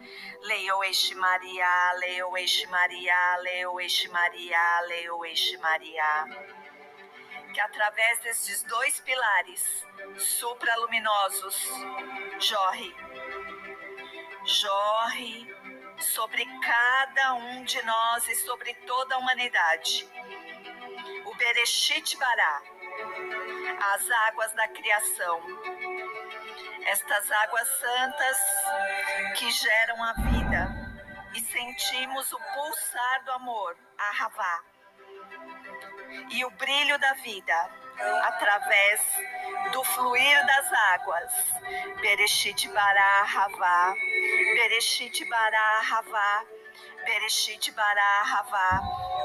leio 0.42 0.76
o 0.76 0.84
Eixe 0.84 1.14
Maria, 1.14 1.92
leio 2.00 2.28
o 2.28 2.36
Eixe 2.36 2.66
Maria, 2.66 3.36
leio 3.38 3.72
o 3.72 3.80
Eixe 3.80 4.08
Maria, 4.08 4.80
leio 4.88 5.16
o 5.16 5.24
Eixe 5.24 5.56
Maria 5.58 6.63
que 7.54 7.60
através 7.60 8.18
destes 8.18 8.64
dois 8.64 8.98
pilares 9.00 9.86
supraluminosos 10.18 11.56
jorre, 12.40 12.92
jorre 14.44 15.56
sobre 15.98 16.44
cada 16.60 17.34
um 17.34 17.62
de 17.62 17.80
nós 17.84 18.28
e 18.28 18.34
sobre 18.34 18.74
toda 18.86 19.14
a 19.14 19.18
humanidade. 19.18 20.08
O 21.26 21.34
Bereshit 21.36 22.16
Bará, 22.16 22.62
as 23.94 24.10
águas 24.10 24.52
da 24.54 24.66
criação. 24.68 25.40
Estas 26.86 27.30
águas 27.30 27.68
santas 27.80 28.38
que 29.38 29.50
geram 29.50 30.02
a 30.02 30.12
vida 30.14 30.84
e 31.34 31.40
sentimos 31.40 32.32
o 32.32 32.38
pulsar 32.52 33.24
do 33.24 33.32
amor, 33.32 33.76
a 33.96 34.24
Havá, 34.24 34.73
e 36.30 36.44
o 36.44 36.50
brilho 36.50 36.98
da 36.98 37.12
vida 37.14 37.70
através 38.24 39.00
do 39.72 39.84
fluir 39.84 40.46
das 40.46 40.72
águas. 40.72 41.32
Bereshit 42.00 42.68
Bará 42.68 43.22
Havá, 43.22 43.94
Bereshit 44.54 45.24
Bará 45.26 45.80
Havá, 45.80 46.44
Bereshit 47.04 47.70
Bará 47.72 48.22
Havá, 48.24 48.80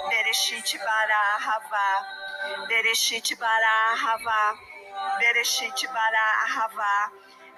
Bereshit 0.10 0.78
Bará 0.78 1.38
Havá, 1.38 2.68
Bereshit 2.68 3.36
Bará 3.38 3.96
Havá, 3.96 4.60
Bereshit 5.18 5.88
Bará 5.88 6.46
Havá, 6.46 7.12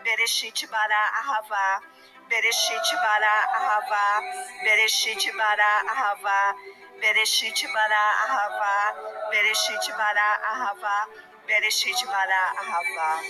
Bereshit 0.04 0.68
Bará 0.68 1.12
Havá, 1.28 1.82
Bereshit 2.30 2.96
Bará 2.96 3.36
Havá, 3.54 4.22
Bereshit 4.64 5.32
Bará 5.34 5.84
Havá, 5.88 6.56
Bereshit 7.02 7.68
Bará 7.74 8.06
Havá, 8.30 8.96
Bereshit 9.32 9.92
Bará 9.98 10.40
Havá, 10.44 11.08
Bereshit 11.48 12.06
Bará 12.06 12.54
Havá. 12.60 13.22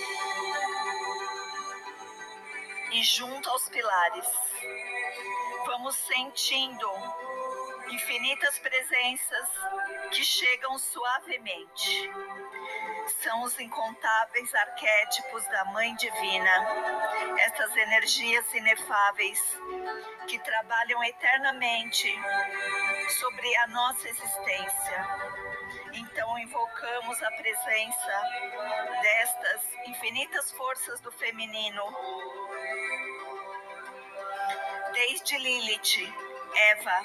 E 2.92 3.02
junto 3.02 3.48
aos 3.48 3.70
pilares, 3.70 4.28
vamos 5.64 5.96
sentindo 5.96 6.86
infinitas 7.88 8.58
presenças 8.58 9.48
que 10.10 10.22
chegam 10.22 10.78
suavemente. 10.78 12.10
São 13.22 13.42
os 13.42 13.58
incontáveis 13.58 14.54
arquétipos 14.54 15.46
da 15.46 15.64
Mãe 15.72 15.94
Divina, 15.94 16.66
essas 17.38 17.74
energias 17.74 18.52
inefáveis 18.52 19.40
que 20.28 20.38
trabalham 20.40 21.02
eternamente 21.04 22.14
sobre 23.12 23.56
a 23.56 23.66
nossa 23.68 24.08
existência. 24.08 25.06
Então 25.92 26.38
invocamos 26.38 27.22
a 27.22 27.30
presença 27.32 28.22
destas 29.02 29.60
infinitas 29.86 30.50
forças 30.52 31.00
do 31.00 31.12
feminino 31.12 31.82
desde 34.92 35.38
Lilith, 35.38 36.14
Eva, 36.54 37.02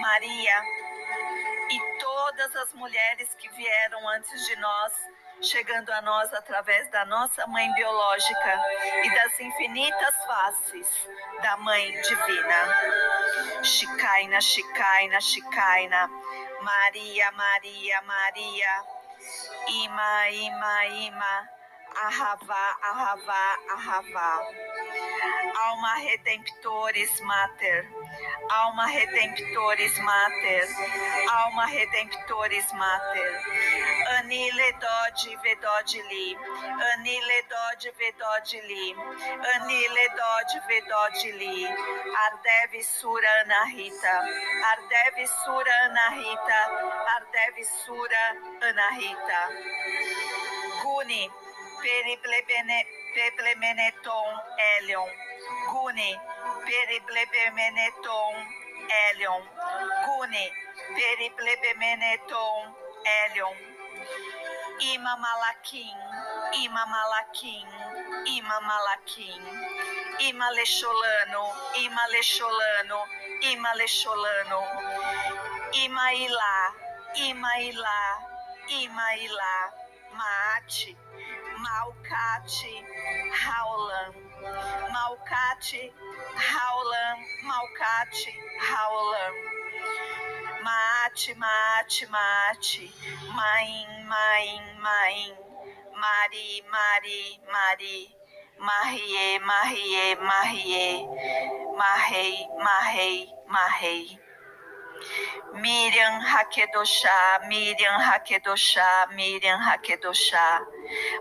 Maria 0.00 0.62
e 1.70 1.98
todas 2.00 2.56
as 2.56 2.72
mulheres 2.74 3.34
que 3.34 3.48
vieram 3.50 4.08
antes 4.08 4.46
de 4.46 4.56
nós, 4.56 4.92
chegando 5.42 5.90
a 5.90 6.02
nós 6.02 6.32
através 6.32 6.90
da 6.90 7.04
nossa 7.04 7.46
mãe 7.46 7.72
biológica 7.74 8.60
e 9.04 9.14
das 9.14 9.40
infinitas 9.40 10.16
faces 10.26 11.08
da 11.42 11.56
mãe 11.58 12.00
divina. 12.02 13.07
Chicaina, 13.62 14.38
Chicaina, 14.40 15.18
Chicaina, 15.20 16.08
Maria, 16.62 17.30
Maria, 17.36 18.00
Maria, 18.06 18.72
Ima, 19.68 20.28
Ima, 20.30 20.86
Ima, 21.06 21.48
Ahavá, 22.06 22.66
Ahavá, 22.90 23.56
Ahavá. 23.74 24.46
Alma 25.64 25.94
Redemptores 26.00 27.20
Mater, 27.22 27.86
Alma 28.50 28.86
Redemptoris 28.88 29.96
Mater, 30.02 30.66
Alma 31.38 31.66
Redemptoris 31.68 32.72
Mater, 32.74 33.30
Anile 34.16 34.68
Dodi 34.82 35.32
Vedodi 35.42 36.00
Li, 36.10 36.26
Anile 36.92 37.38
Dodi 37.50 37.90
Vedodi 37.98 38.60
Li, 38.68 38.84
Anile 39.54 40.06
Dodi 40.18 40.58
Vedodi 40.68 41.30
Li, 41.38 41.56
Sura 42.82 43.30
Ana 43.44 43.60
Rita, 43.74 44.14
Ardev 44.70 45.16
Surana 45.44 46.06
Rita, 46.16 46.60
Ardev 47.14 47.56
Sura 47.84 48.24
Ana 48.62 48.88
Rita, 48.98 49.40
Guni 50.82 51.22
Periplebeneton 51.82 54.32
Elion, 54.74 55.10
Guni, 55.70 56.12
Periplemeneton 56.66 58.34
Elion, 59.04 59.42
Guni, 60.04 60.46
Periplemeneton 60.96 62.62
Elion, 63.22 63.56
Ima 64.80 65.16
Malakim, 65.18 65.98
Ima 66.62 66.84
Malakim, 66.86 67.68
Ima 68.26 68.58
Malakim, 68.68 69.42
Ima 70.20 70.48
Lecholano, 70.56 71.44
Ima 71.82 72.04
Lecholano, 72.12 73.00
Ima 73.42 73.72
Lecholano, 73.74 74.62
Ima 75.72 76.06
Ilá, 76.14 76.56
Ima 77.26 77.52
Ilá, 77.58 78.00
Ima 78.70 79.06
Ilá, 79.26 79.54
Maate, 80.14 80.94
Malcate, 81.58 82.74
Raulan, 83.42 84.27
Malcate, 84.92 85.92
Raulan, 86.48 87.18
Malcate, 87.48 88.32
Raulan. 88.68 89.34
Mate, 90.64 91.34
mate, 91.38 92.06
mate, 92.10 92.90
maim, 93.36 93.90
maim, 94.08 94.64
maim, 94.82 95.34
mari, 95.94 96.62
mari, 96.70 97.40
mari, 97.52 98.14
marie, 98.60 99.38
marie, 99.48 100.16
marie, 100.28 101.06
marrei, 101.78 102.46
marrei, 102.64 103.26
marrei. 103.48 104.27
Miriam 105.54 106.20
Hakedoshá, 106.20 107.48
Miriam 107.48 107.98
Hakedoshá, 108.00 109.08
Miriam 109.14 109.58
Hakedoshá, 109.58 110.66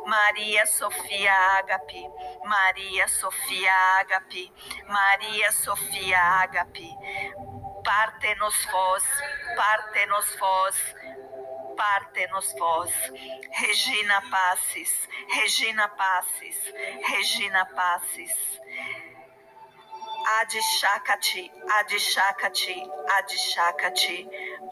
Maria 0.05 0.65
Sofia 0.65 1.31
Agape, 1.59 2.09
Maria 2.45 3.07
Sofia 3.07 3.71
Agape, 3.99 4.51
Maria 4.87 5.51
Sofia 5.51 6.19
Agape, 6.43 6.91
parte-nos 7.83 8.65
vós, 8.65 9.03
parte-nos 9.55 10.35
vós, 10.39 10.95
parte-nos 11.75 12.53
vós, 12.57 12.91
Regina 13.51 14.21
Passes, 14.29 15.07
Regina 15.29 15.87
Passes, 15.89 16.73
Regina 17.03 17.65
Passes. 17.65 18.57
Adishakati, 20.35 21.49
Adishakati, 21.77 22.77
Adishakati, 23.15 24.27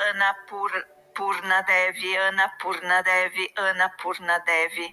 Anapur, 0.08 0.72
Purnadevi, 1.16 2.12
Anapurnadevi, 2.28 3.46
Anapurnadevi, 3.56 4.88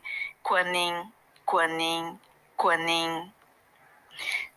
Quanin, 0.44 1.10
Quanin, 1.44 2.18
Quanin. 2.56 3.32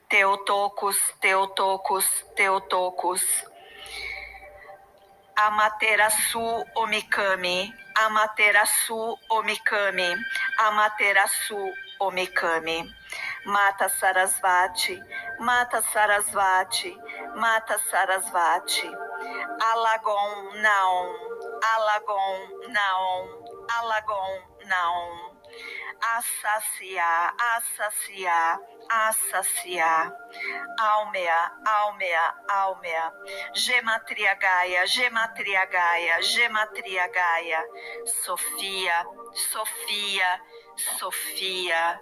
Teotocos, 0.09 0.97
Teotocos, 1.21 2.05
Teotocos. 2.37 3.23
Amaterasu 5.37 6.63
Omikami, 6.75 7.73
Amaterasu 8.05 9.17
Omikami, 9.29 10.15
Amaterasu 10.59 11.73
Omikami. 11.99 12.77
Mata 13.45 13.87
Sarasvati, 13.87 14.99
Mata 15.39 15.79
Sarasvati, 15.93 16.95
Mata 17.35 17.77
Sarasvati. 17.91 18.89
Alagon 19.61 20.61
Naon, 20.63 21.09
Alagon 21.73 22.39
Naon, 22.73 23.27
Alagon 23.69 24.39
Naon. 24.65 25.35
Assaciar, 26.17 27.33
assaciar, 27.37 28.59
assaciar. 28.89 30.11
Almea, 30.79 31.51
Almea, 31.67 32.33
Almea. 32.49 33.11
Gematria 33.53 34.35
Gaia, 34.41 34.85
Gematria 34.87 35.65
Gaia, 35.71 36.19
Gematria 36.21 37.07
Gaia. 37.13 37.61
Sofia, 38.05 39.05
Sofia, 39.33 40.41
Sofia 40.97 41.99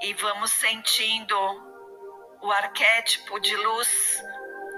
e 0.00 0.12
vamos 0.14 0.50
sentindo 0.52 1.36
o 2.42 2.52
arquétipo 2.52 3.40
de 3.40 3.56
luz 3.56 4.22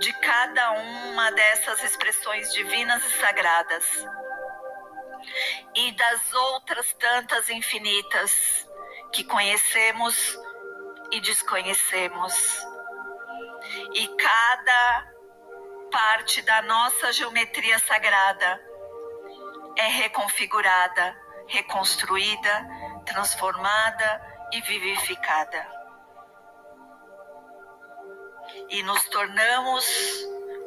de 0.01 0.13
cada 0.21 0.71
uma 0.73 1.33
dessas 1.33 1.83
expressões 1.83 2.53
divinas 2.53 3.05
e 3.05 3.11
sagradas 3.19 3.85
e 5.75 5.93
das 5.93 6.33
outras 6.33 6.93
tantas 6.95 7.51
infinitas 7.51 8.69
que 9.13 9.25
conhecemos 9.25 10.39
e 11.11 11.21
desconhecemos. 11.21 12.65
E 13.95 14.07
cada 14.17 15.13
parte 15.91 16.43
da 16.43 16.63
nossa 16.63 17.13
geometria 17.13 17.79
sagrada 17.81 18.61
é 19.77 19.89
reconfigurada, 19.89 21.17
reconstruída, 21.49 22.69
transformada 23.05 24.38
e 24.53 24.61
vivificada. 24.63 25.67
E 28.71 28.83
nos 28.83 29.05
tornamos 29.09 29.87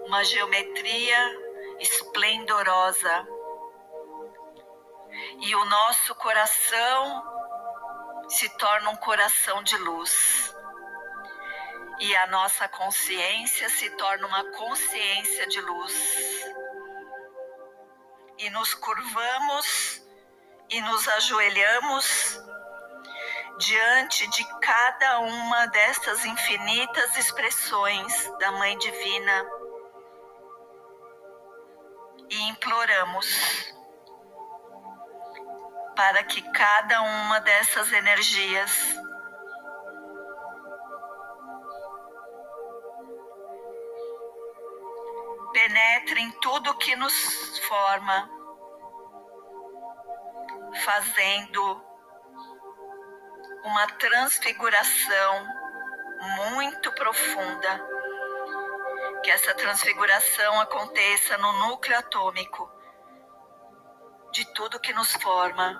uma 0.05 0.23
geometria 0.23 1.17
esplendorosa. 1.79 3.27
E 5.39 5.55
o 5.55 5.65
nosso 5.65 6.15
coração 6.15 7.23
se 8.29 8.49
torna 8.57 8.89
um 8.91 8.95
coração 8.97 9.63
de 9.63 9.77
luz. 9.77 10.55
E 11.99 12.15
a 12.15 12.27
nossa 12.27 12.67
consciência 12.67 13.69
se 13.69 13.89
torna 13.91 14.27
uma 14.27 14.43
consciência 14.51 15.47
de 15.47 15.61
luz. 15.61 16.43
E 18.37 18.49
nos 18.49 18.73
curvamos 18.73 20.01
e 20.69 20.81
nos 20.81 21.07
ajoelhamos 21.07 22.50
diante 23.57 24.27
de 24.27 24.43
cada 24.59 25.19
uma 25.19 25.67
destas 25.67 26.25
infinitas 26.25 27.17
expressões 27.17 28.31
da 28.39 28.51
Mãe 28.53 28.77
Divina. 28.77 29.45
E 32.29 32.49
imploramos 32.49 33.75
para 35.95 36.23
que 36.23 36.41
cada 36.51 37.01
uma 37.01 37.39
dessas 37.41 37.91
energias 37.91 38.71
penetre 45.51 46.21
em 46.21 46.31
tudo 46.39 46.77
que 46.77 46.95
nos 46.95 47.59
forma, 47.67 48.29
fazendo 50.83 51.90
uma 53.63 53.87
transfiguração 53.87 55.47
muito 56.51 56.91
profunda. 56.93 57.89
Que 59.23 59.31
essa 59.31 59.53
transfiguração 59.53 60.59
aconteça 60.61 61.37
no 61.37 61.53
núcleo 61.67 61.97
atômico 61.97 62.71
de 64.31 64.45
tudo 64.53 64.79
que 64.79 64.93
nos 64.93 65.11
forma. 65.13 65.79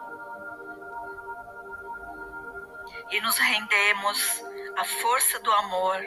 E 3.09 3.19
nos 3.21 3.37
rendemos 3.37 4.41
à 4.77 4.85
força 4.85 5.39
do 5.39 5.51
amor, 5.51 5.99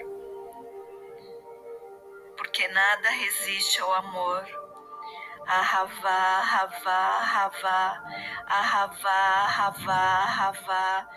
porque 2.37 2.67
nada 2.69 3.11
resiste 3.11 3.81
ao 3.81 3.95
amor. 3.95 4.65
Ahavá, 5.47 6.11
Ahavá, 6.11 6.91
Ahavá, 7.21 8.03
Ahavá, 8.47 9.11
Ahavá, 9.45 9.95
Ahavá, 10.25 11.09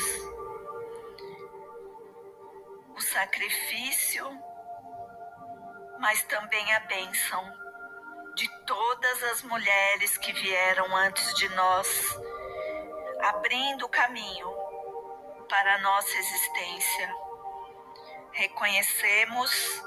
o 2.96 3.02
sacrifício, 3.02 4.26
mas 6.00 6.22
também 6.24 6.74
a 6.76 6.82
bênção 6.82 7.44
de 8.36 8.48
todas 8.66 9.24
as 9.24 9.42
mulheres 9.42 10.18
que 10.20 10.32
vieram 10.34 10.96
antes 10.96 11.34
de 11.34 11.50
nós, 11.50 12.20
abrindo 13.22 13.86
o 13.86 13.90
caminho 13.90 14.48
para 15.50 15.76
a 15.76 15.80
nossa 15.80 16.16
existência. 16.16 17.16
Reconhecemos 18.34 19.84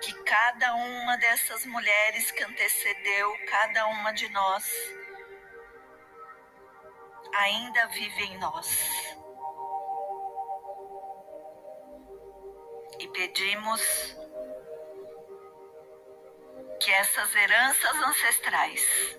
que 0.00 0.12
cada 0.24 0.74
uma 0.74 1.16
dessas 1.16 1.64
mulheres 1.66 2.30
que 2.30 2.44
antecedeu 2.44 3.36
cada 3.46 3.86
uma 3.88 4.12
de 4.12 4.28
nós 4.30 4.64
ainda 7.34 7.86
vive 7.88 8.24
em 8.24 8.38
nós. 8.38 9.16
E 12.98 13.08
pedimos 13.08 13.82
que 16.80 16.90
essas 16.92 17.34
heranças 17.34 17.96
ancestrais 17.96 19.18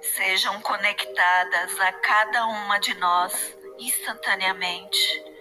sejam 0.00 0.60
conectadas 0.62 1.80
a 1.80 1.92
cada 1.92 2.46
uma 2.46 2.78
de 2.78 2.94
nós 2.94 3.56
instantaneamente 3.78 5.31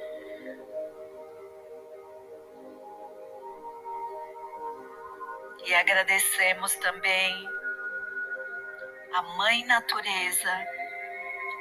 E 5.63 5.75
agradecemos 5.75 6.75
também 6.77 7.49
a 9.13 9.21
Mãe 9.21 9.63
Natureza, 9.65 10.65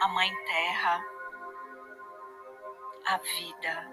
a 0.01 0.09
Mãe 0.09 0.35
Terra, 0.47 1.05
a 3.07 3.17
vida. 3.19 3.89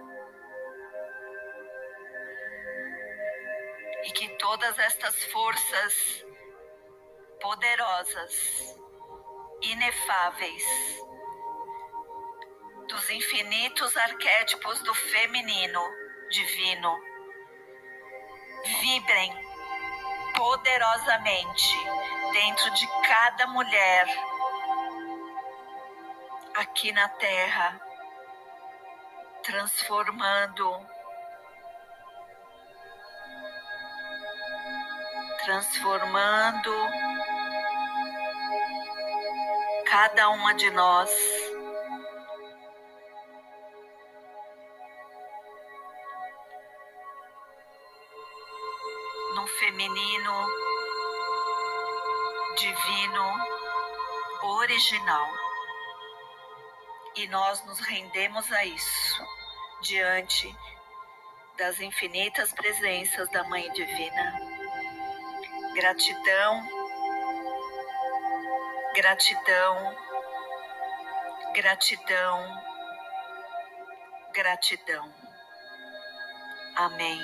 E 4.05 4.11
que 4.11 4.29
todas 4.37 4.79
estas 4.79 5.23
forças 5.25 6.25
poderosas, 7.41 8.77
inefáveis, 9.61 10.63
dos 12.87 13.09
infinitos 13.09 13.97
arquétipos 13.97 14.81
do 14.83 14.93
feminino 14.93 15.81
divino, 16.29 16.97
vibrem 18.79 19.46
poderosamente 20.37 21.75
dentro 22.31 22.69
de 22.75 22.87
cada 23.07 23.47
mulher 23.47 24.05
aqui 26.55 26.91
na 26.91 27.09
Terra, 27.09 27.81
transformando, 29.43 30.87
transformando 35.43 36.71
cada 39.85 40.29
uma 40.29 40.53
de 40.53 40.69
nós 40.69 41.36
feminino, 49.67 50.47
divino, 52.55 53.33
original. 54.41 55.27
E 57.17 57.27
nós 57.27 57.65
nos 57.65 57.77
rendemos 57.81 58.49
a 58.53 58.63
isso 58.63 59.27
diante 59.81 60.55
das 61.57 61.81
infinitas 61.81 62.53
presenças 62.53 63.29
da 63.31 63.43
Mãe 63.43 63.69
Divina. 63.73 64.39
Gratidão, 65.73 66.63
gratidão, 68.95 69.95
gratidão, 71.53 72.63
gratidão. 74.33 75.13
Amém. 76.77 77.19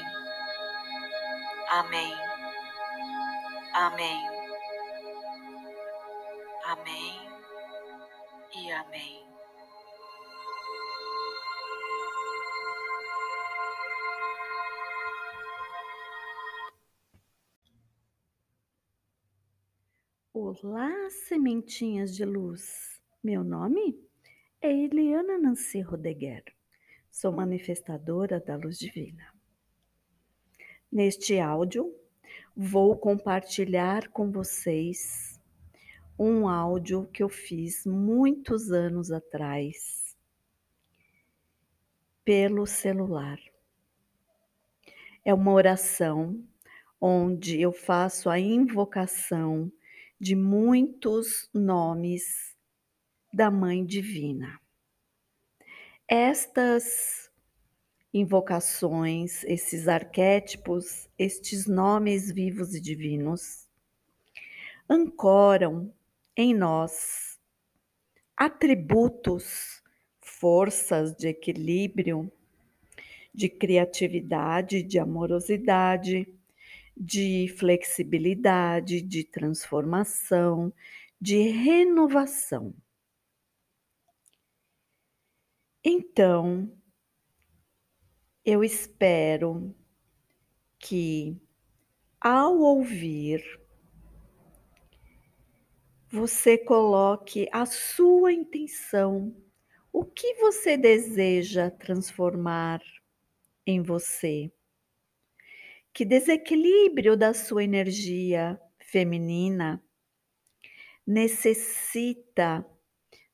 Amém. 1.69 2.32
Amém. 3.73 4.21
Amém 6.65 7.15
e 8.55 8.71
amém. 8.71 9.25
Olá, 20.31 21.09
sementinhas 21.09 22.15
de 22.15 22.25
luz. 22.25 23.01
Meu 23.23 23.43
nome 23.43 23.99
é 24.61 24.71
Eliana 24.71 25.39
Nancy 25.39 25.81
Rodeguer. 25.81 26.43
Sou 27.09 27.31
manifestadora 27.31 28.39
da 28.39 28.55
luz 28.55 28.77
divina. 28.77 29.33
Neste 30.91 31.39
áudio, 31.39 32.02
vou 32.55 32.95
compartilhar 32.95 34.09
com 34.09 34.31
vocês 34.31 35.41
um 36.17 36.47
áudio 36.47 37.07
que 37.11 37.23
eu 37.23 37.29
fiz 37.29 37.85
muitos 37.85 38.71
anos 38.71 39.11
atrás 39.11 40.15
pelo 42.23 42.65
celular. 42.67 43.39
É 45.25 45.33
uma 45.33 45.51
oração 45.51 46.41
onde 47.01 47.59
eu 47.59 47.71
faço 47.71 48.29
a 48.29 48.39
invocação 48.39 49.71
de 50.19 50.35
muitos 50.35 51.49
nomes 51.53 52.55
da 53.33 53.49
Mãe 53.49 53.83
Divina. 53.83 54.59
Estas 56.07 57.31
invocações, 58.13 59.43
esses 59.45 59.87
arquétipos, 59.87 61.09
estes 61.17 61.65
nomes 61.65 62.31
vivos 62.31 62.75
e 62.75 62.79
divinos, 62.79 63.67
ancoram 64.87 65.91
em 66.37 66.53
nós 66.53 67.39
atributos, 68.37 69.81
forças 70.19 71.15
de 71.15 71.27
equilíbrio, 71.27 72.31
de 73.33 73.49
criatividade, 73.49 74.83
de 74.83 74.99
amorosidade, 74.99 76.27
de 76.95 77.47
flexibilidade, 77.57 79.01
de 79.01 79.23
transformação, 79.23 80.71
de 81.19 81.49
renovação. 81.49 82.73
Então, 85.83 86.71
eu 88.45 88.63
espero 88.63 89.73
que 90.77 91.37
ao 92.19 92.57
ouvir, 92.59 93.41
você 96.09 96.57
coloque 96.57 97.47
a 97.51 97.65
sua 97.65 98.31
intenção, 98.31 99.35
o 99.91 100.05
que 100.05 100.35
você 100.35 100.77
deseja 100.77 101.71
transformar 101.71 102.81
em 103.65 103.81
você. 103.81 104.51
Que 105.93 106.05
desequilíbrio 106.05 107.15
da 107.15 107.33
sua 107.33 107.63
energia 107.63 108.59
feminina 108.79 109.83
necessita 111.05 112.65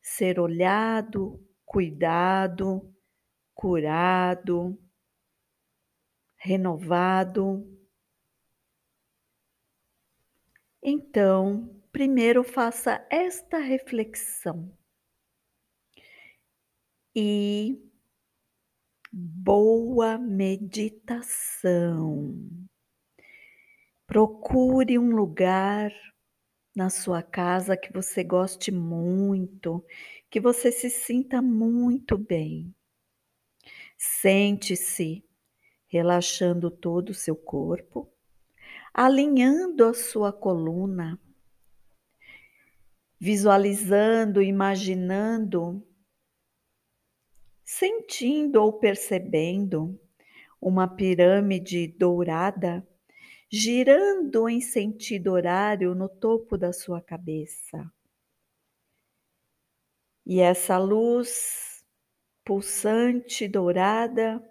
ser 0.01 0.39
olhado, 0.39 1.43
cuidado, 1.65 2.93
curado, 3.53 4.77
renovado. 6.39 7.67
Então, 10.81 11.69
primeiro 11.91 12.43
faça 12.43 13.05
esta 13.09 13.57
reflexão 13.59 14.71
e 17.15 17.77
boa 19.11 20.17
meditação. 20.17 20.89
Procure 24.07 24.97
um 24.97 25.11
lugar 25.15 25.91
na 26.75 26.89
sua 26.89 27.21
casa 27.21 27.77
que 27.77 27.93
você 27.93 28.23
goste 28.23 28.71
muito, 28.71 29.85
que 30.29 30.39
você 30.39 30.71
se 30.71 30.89
sinta 30.89 31.41
muito 31.41 32.17
bem. 32.17 32.73
Sente-se 33.97 35.23
relaxando 35.89 36.71
todo 36.71 37.09
o 37.09 37.13
seu 37.13 37.35
corpo, 37.35 38.09
alinhando 38.93 39.83
a 39.83 39.93
sua 39.93 40.31
coluna, 40.31 41.19
visualizando, 43.19 44.41
imaginando 44.41 45.85
sentindo 47.65 48.63
ou 48.63 48.73
percebendo 48.73 49.99
uma 50.59 50.87
pirâmide 50.87 51.87
dourada 51.87 52.83
girando 53.51 54.49
em 54.49 54.59
sentido 54.59 55.31
horário 55.31 55.93
no 55.93 56.09
topo 56.09 56.57
da 56.57 56.71
sua 56.71 57.01
cabeça. 57.01 57.91
E 60.25 60.39
essa 60.39 60.77
luz 60.77 61.83
pulsante 62.43 63.47
dourada 63.47 64.43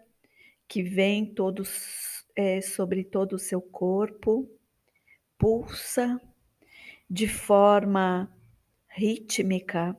que 0.68 0.82
vem 0.82 1.24
todos, 1.24 2.24
é, 2.36 2.60
sobre 2.60 3.02
todo 3.02 3.32
o 3.32 3.38
seu 3.38 3.60
corpo, 3.60 4.48
pulsa 5.38 6.20
de 7.08 7.26
forma 7.26 8.30
rítmica 8.86 9.96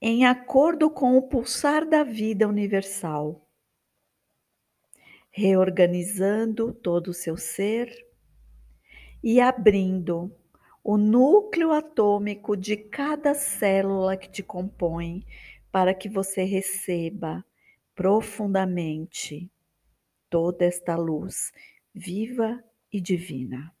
em 0.00 0.24
acordo 0.24 0.88
com 0.90 1.18
o 1.18 1.22
pulsar 1.22 1.86
da 1.86 2.02
vida 2.02 2.48
universal, 2.48 3.46
reorganizando 5.30 6.72
todo 6.72 7.08
o 7.08 7.14
seu 7.14 7.36
ser 7.36 8.06
e 9.22 9.40
abrindo 9.40 10.34
o 10.82 10.96
núcleo 10.96 11.72
atômico 11.72 12.56
de 12.56 12.76
cada 12.76 13.34
célula 13.34 14.16
que 14.16 14.30
te 14.30 14.42
compõe 14.42 15.26
para 15.70 15.92
que 15.92 16.08
você 16.08 16.44
receba 16.44 17.44
profundamente 18.00 19.50
toda 20.30 20.64
esta 20.64 20.96
luz 20.96 21.52
viva 21.92 22.64
e 22.90 22.98
divina. 22.98 23.76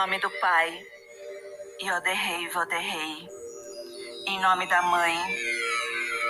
Nome 0.00 0.18
do 0.18 0.30
Pai, 0.40 0.82
Yoderrei 1.78 2.48
Voderrei. 2.48 3.28
Em 4.28 4.40
nome 4.40 4.66
da 4.66 4.80
Mãe, 4.80 5.14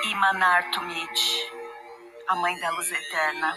Imanar 0.06 0.72
Tumit, 0.72 1.52
a 2.26 2.34
Mãe 2.34 2.58
da 2.58 2.68
Luz 2.70 2.90
Eterna. 2.90 3.56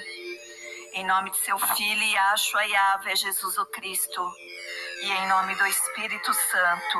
Em 0.93 1.03
nome 1.03 1.31
de 1.31 1.37
seu 1.37 1.57
Filho, 1.57 2.03
Yahshua 2.03 2.63
Yahvé, 2.63 3.15
Jesus 3.15 3.57
o 3.57 3.65
Cristo. 3.65 4.23
E 5.01 5.09
em 5.09 5.27
nome 5.29 5.55
do 5.55 5.65
Espírito 5.65 6.31
Santo, 6.31 6.99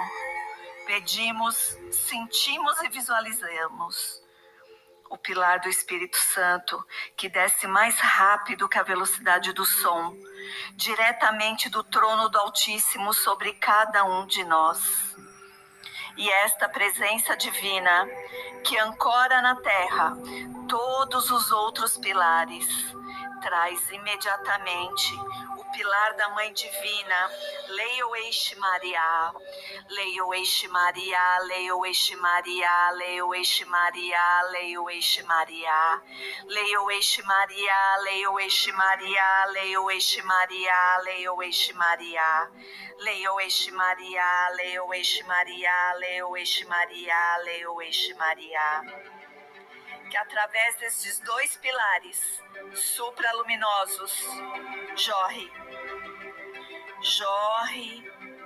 pedimos, 0.88 1.78
sentimos 1.92 2.82
e 2.82 2.90
visualizamos 2.90 4.24
o 5.08 5.18
pilar 5.20 5.60
do 5.60 5.70
Espírito 5.70 6.18
Santo, 6.18 6.84
que 7.16 7.30
desce 7.30 7.68
mais 7.68 7.96
rápido 8.00 8.68
que 8.68 8.80
a 8.80 8.84
velocidade 8.84 9.54
do 9.54 9.64
som, 9.64 10.18
diretamente 10.76 11.70
do 11.70 11.84
trono 11.84 12.30
do 12.30 12.38
Altíssimo 12.40 13.14
sobre 13.14 13.54
cada 13.54 14.04
um 14.04 14.26
de 14.26 14.44
nós. 14.44 15.16
E 16.16 16.30
esta 16.30 16.70
presença 16.70 17.36
divina, 17.36 18.08
que 18.64 18.78
ancora 18.78 19.42
na 19.42 19.56
terra 19.56 20.16
todos 20.68 21.32
os 21.32 21.52
outros 21.52 21.98
pilares, 21.98 22.68
traz 23.42 23.92
imediatamente 23.92 25.20
pilar 25.74 26.16
da 26.16 26.30
Mãe 26.30 26.54
Divina, 26.54 27.32
leia 27.68 28.08
o 28.08 28.16
Eixe 28.16 28.56
Maria, 28.56 29.34
leia 29.90 30.24
o 30.24 30.34
Eixe 30.34 30.68
Maria, 30.68 31.40
leia 31.40 31.76
o 31.76 31.86
Eixe 31.86 32.16
Maria, 32.16 32.92
leia 32.92 33.26
o 33.26 33.36
Eixe 33.36 33.66
Maria, 33.66 34.42
leia 34.52 34.82
o 34.82 34.90
Eixe 34.90 35.24
Maria, 35.24 36.02
leia 36.48 36.82
o 36.82 36.90
Eixe 36.90 37.24
Maria, 37.24 37.98
leia 37.98 38.32
o 38.32 38.40
Eixe 38.40 38.72
Maria, 38.72 39.42
leia 39.50 39.82
o 39.82 39.90
Eixe 39.90 40.22
Maria, 40.22 40.98
leia 41.00 41.34
o 41.34 41.42
Eixe 41.42 41.74
Maria, 41.74 42.70
leia 43.00 43.24
o 43.34 43.34
Eixe 43.34 43.72
Maria, 43.74 44.50
leia 44.60 44.86
o 44.86 44.94
Eixe 44.94 45.24
Maria, 45.24 45.94
leia 45.96 46.28
o 46.28 46.38
Eixe 46.38 46.66
Maria, 46.66 47.70
o 47.70 47.82
Eixe 47.82 48.14
Maria 48.14 49.14
que 50.14 50.18
através 50.18 50.76
destes 50.76 51.20
dois 51.22 51.58
pilares 51.58 52.40
supraluminosos 52.76 54.14
jorre 54.96 55.52
jorre 57.04 58.02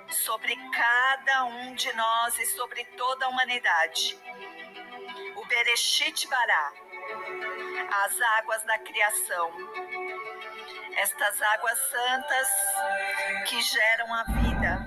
sobre 0.10 0.56
cada 0.72 1.46
um 1.46 1.76
de 1.76 1.94
nós 1.94 2.40
e 2.40 2.46
sobre 2.48 2.84
toda 2.98 3.26
a 3.26 3.30
humanidade. 3.30 4.18
O 5.36 5.46
Bereshit 5.46 6.28
Bará, 6.28 6.74
as 8.06 8.22
águas 8.40 8.64
da 8.64 8.80
criação. 8.80 9.52
estas 10.98 11.40
águas 11.44 11.78
santas 11.92 12.50
que 13.48 13.62
geram 13.62 14.12
a 14.16 14.24
vida 14.24 14.80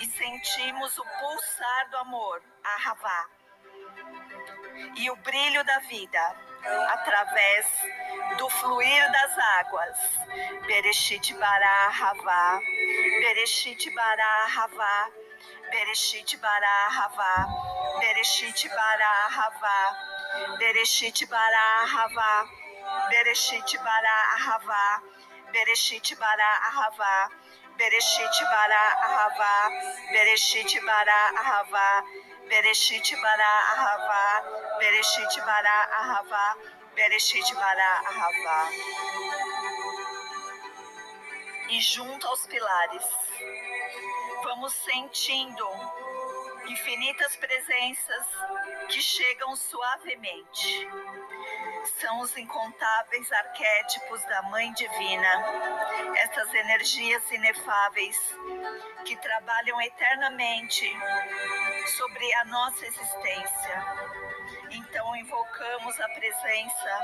e 0.00 0.06
sentimos 0.06 0.96
o 0.96 1.04
pulsar 1.04 1.90
do 1.90 1.98
amor, 1.98 2.42
a 2.64 2.76
Ravá, 2.76 3.28
e 4.96 5.10
o 5.10 5.16
brilho 5.16 5.62
da 5.64 5.78
vida 5.80 6.51
através 6.64 7.66
do 8.38 8.48
fluir 8.50 9.12
das 9.12 9.38
águas. 9.58 9.96
Bereshit 10.66 11.34
bara 11.34 11.88
Ravá, 11.88 12.60
Bereshit 13.20 13.90
bara 13.94 14.46
Ravá, 14.46 15.10
Bereshit 15.70 16.36
bara 16.38 16.88
Ravá, 16.88 17.46
Bereshit 18.00 18.68
bara 18.68 19.28
Ravá, 19.28 19.96
Bereshit 20.58 21.26
bara 21.26 21.86
Ravá, 21.86 22.48
Bereshit 23.08 23.78
bara 23.78 24.36
Ravá. 24.36 25.12
Bereshit 25.52 26.16
bara 26.18 26.50
ahava, 26.68 27.30
Bereshit 27.78 28.40
bara 28.50 28.82
ahava, 29.04 29.70
Bereshit 30.12 30.80
bara 30.86 31.20
ahava, 31.40 32.04
Bereshit 32.52 33.16
bara 33.22 33.50
ahava, 33.72 34.78
Bereshit 34.78 35.40
bara 35.40 35.88
ahava, 36.00 36.58
Bereshit 36.94 37.54
bara 37.54 37.90
ahava. 38.10 38.70
E 41.70 41.80
junto 41.80 42.26
aos 42.26 42.46
pilares, 42.46 43.04
vamos 44.44 44.74
sentindo 44.74 45.66
infinitas 46.68 47.36
presenças 47.36 48.26
que 48.90 49.00
chegam 49.00 49.56
suavemente 49.56 50.86
são 52.00 52.20
os 52.20 52.36
incontáveis 52.36 53.32
arquétipos 53.32 54.22
da 54.24 54.42
Mãe 54.42 54.72
Divina, 54.72 55.44
essas 56.16 56.52
energias 56.54 57.30
inefáveis 57.30 58.16
que 59.04 59.16
trabalham 59.16 59.80
eternamente 59.80 60.92
sobre 61.86 62.34
a 62.34 62.44
nossa 62.46 62.86
existência. 62.86 63.84
Então 64.70 65.16
invocamos 65.16 66.00
a 66.00 66.08
presença 66.08 67.00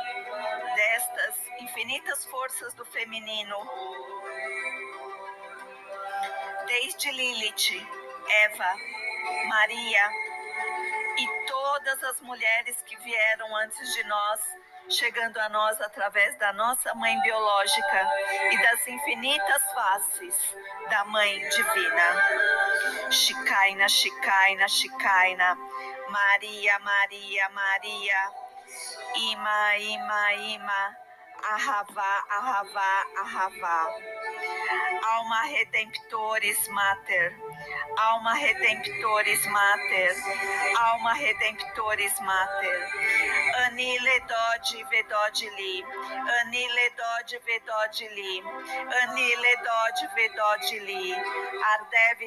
destas 0.74 1.34
infinitas 1.60 2.24
forças 2.26 2.74
do 2.74 2.84
feminino, 2.84 3.56
desde 6.66 7.10
Lilith, 7.10 7.86
Eva, 8.28 8.74
Maria 9.48 10.10
e 11.18 11.46
todas 11.46 12.02
as 12.04 12.20
mulheres 12.20 12.82
que 12.82 12.96
vieram 12.98 13.56
antes 13.56 13.94
de 13.94 14.04
nós 14.04 14.40
chegando 14.88 15.36
a 15.38 15.48
nós 15.50 15.80
através 15.80 16.36
da 16.38 16.52
nossa 16.54 16.94
mãe 16.94 17.20
biológica 17.20 18.08
e 18.50 18.62
das 18.62 18.88
infinitas 18.88 19.62
faces 19.74 20.56
da 20.88 21.04
mãe 21.04 21.46
divina. 21.48 23.10
Chicaina, 23.10 23.88
Chicaina, 23.88 24.68
Chicaina, 24.68 25.58
Maria, 26.08 26.78
Maria, 26.78 27.48
Maria, 27.50 28.32
Ima, 29.16 29.76
Ima, 29.76 30.34
Ima, 30.34 30.96
Ahavá, 31.42 32.24
Ahavá, 32.30 33.04
Ahavá. 33.18 33.94
Alma 35.02 35.42
Redemptores 35.42 36.68
Mater 36.68 37.36
Alma 37.98 38.34
Redemptores 38.34 39.44
Mater, 39.50 40.14
Alma 40.76 41.14
Redemptores 41.14 42.20
Mater, 42.20 42.88
Anile 43.66 44.20
Dodge 44.28 44.84
Vedode 44.90 45.50
Li, 45.58 45.84
Anile 46.40 46.86
Dodge 46.96 47.38
Vedode 47.44 48.08
Li, 48.14 48.42
Anile 49.02 49.54
Dodge 49.66 50.06
Vedode 50.14 50.78
Li, 50.86 51.04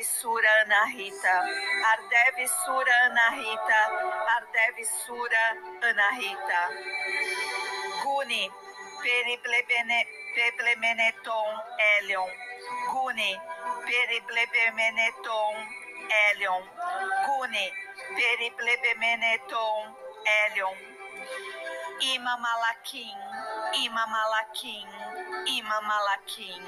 Sura 0.04 0.52
Anahita, 0.66 1.36
Ardev 1.92 2.36
Sura 2.66 2.96
Anahita, 3.08 3.82
Ardev 4.36 4.76
Sura 5.06 5.46
Anahita, 5.82 6.62
Guni, 8.04 8.44
Periplemeneton 9.02 11.52
Elion, 11.98 12.30
Guni, 12.92 13.32
periplebemeneton 13.88 15.56
elion, 16.30 16.64
gune, 17.26 17.66
periplebemeneton 18.18 19.84
elion, 20.40 20.78
ima 22.02 22.38
malakim, 22.38 23.18
ima 23.84 24.06
malakim, 24.08 24.90
ima 25.58 25.82
malakim, 25.82 26.64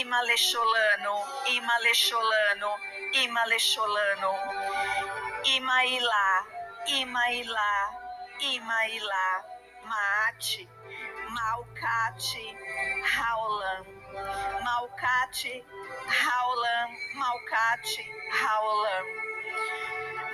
ima 0.00 0.20
lecholano, 0.28 1.16
ima 1.56 1.76
lecholano, 1.84 2.72
ima 3.12 3.44
lecholano, 3.46 4.32
ima 5.44 5.84
ilá, 5.84 6.28
ima 6.86 7.24
ilá, 7.40 7.72
ima 8.40 8.78
ilá, 8.96 9.26
maate, 9.88 10.68
malcate, 11.34 12.46
raulan, 13.14 14.01
malcate, 14.14 15.62
Raulan, 16.06 16.90
Malcate, 17.16 18.04
Raulan. 18.40 19.06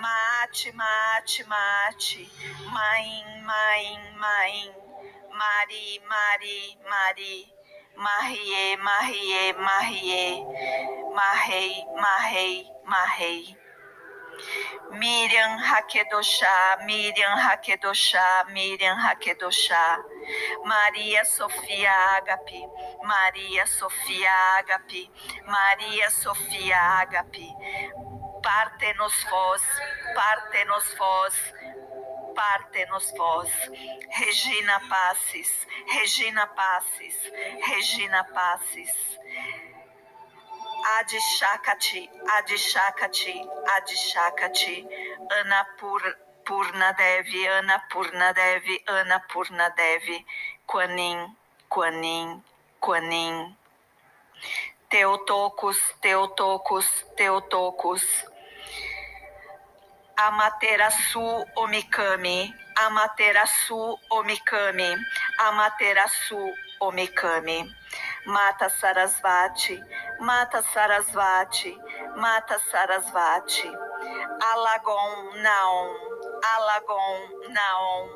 Mate, 0.02 0.72
mate, 0.74 1.44
mate. 1.48 2.28
Maim, 2.72 3.28
maim, 3.46 4.00
maim. 4.20 4.72
Mari, 5.30 6.00
Mari, 6.08 6.76
Mari. 6.88 7.52
Marie, 7.98 8.76
Marie, 8.76 9.52
Marie. 9.58 10.44
Marrei, 11.16 11.84
marrei, 11.98 12.64
marrei. 12.86 13.57
Miriam 14.92 15.58
Hakedoshá, 15.58 16.84
Miriam 16.84 17.36
Hakedoshá, 17.36 18.46
Miriam 18.52 18.96
Hakedoshá. 18.96 19.98
Maria 20.64 21.24
Sofia 21.24 21.90
Agape, 22.18 22.68
Maria 23.02 23.66
Sofia 23.66 24.30
Agape, 24.58 25.10
Maria 25.46 26.10
Sofia 26.10 26.76
Agape. 27.00 27.48
Parte-nos 28.42 29.24
vós, 29.24 29.62
parte-nos 30.14 30.94
vós, 30.94 31.54
parte-nos 32.34 33.10
vós. 33.16 33.50
Regina 34.10 34.80
Passes, 34.88 35.66
Regina 35.90 36.46
Passes, 36.48 37.32
Regina 37.66 38.24
Passes. 38.24 39.18
Adishakati, 40.96 42.08
Adishakati, 42.36 43.46
Adishakati, 43.74 44.86
Anapur, 45.38 46.00
Purna 46.44 46.94
Devi, 46.96 47.46
Ana 47.46 47.82
Purna 47.90 48.32
Devi, 48.34 48.78
Ana 48.88 49.20
Purna 49.30 49.70
Devi, 49.76 50.24
Quanin, 50.68 51.30
Quanin, 51.70 52.42
Quanin. 52.80 53.54
Teotocos, 54.90 55.76
Teotocos, 56.02 56.86
Teotocos. 57.16 58.04
Amaterasu 60.16 61.44
Omikami, 61.56 62.52
Amaterasu 62.76 63.96
Omikami, 64.10 64.96
Amaterasu 65.38 66.52
Omikami. 66.80 67.70
Mata 68.26 68.68
Sarasvati, 68.68 69.78
Mata 70.20 70.62
Sarasvati, 70.74 71.76
Mata 72.16 72.58
Sarasvati. 72.70 73.70
Alagon 74.50 75.42
Naon, 75.42 75.94
Alagon 76.54 77.20
Naon, 77.54 78.08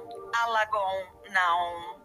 Alagon 0.43 1.05
Naon. 1.31 1.99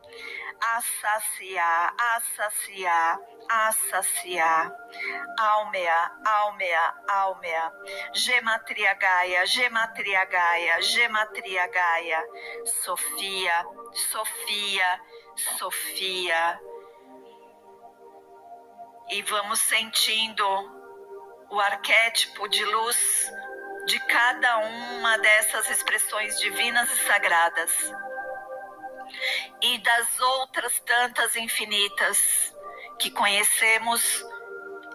Assaciar, 0.78 1.94
assaciar, 1.98 3.18
assaciar. 3.50 4.72
Almea, 5.40 6.12
Almea, 6.26 6.94
Almea. 7.10 7.72
Gematria 8.14 8.94
Gaia, 9.00 9.46
Gematria 9.46 10.26
Gaia, 10.30 10.80
Gematria 10.82 11.68
Gaia. 11.74 12.22
Sofia, 12.66 13.66
Sofia, 13.94 15.00
Sofia 15.58 16.60
e 19.10 19.22
vamos 19.24 19.60
sentindo 19.60 20.46
o 21.50 21.60
arquétipo 21.60 22.48
de 22.50 22.64
luz 22.66 23.32
de 23.86 24.00
cada 24.02 24.58
uma 24.58 25.18
dessas 25.20 25.70
expressões 25.70 26.38
divinas 26.40 26.92
e 26.92 26.98
sagradas 27.06 27.72
e 29.62 29.78
das 29.78 30.20
outras 30.20 30.80
tantas 30.82 31.36
infinitas 31.38 32.54
que 33.00 33.10
conhecemos 33.12 34.26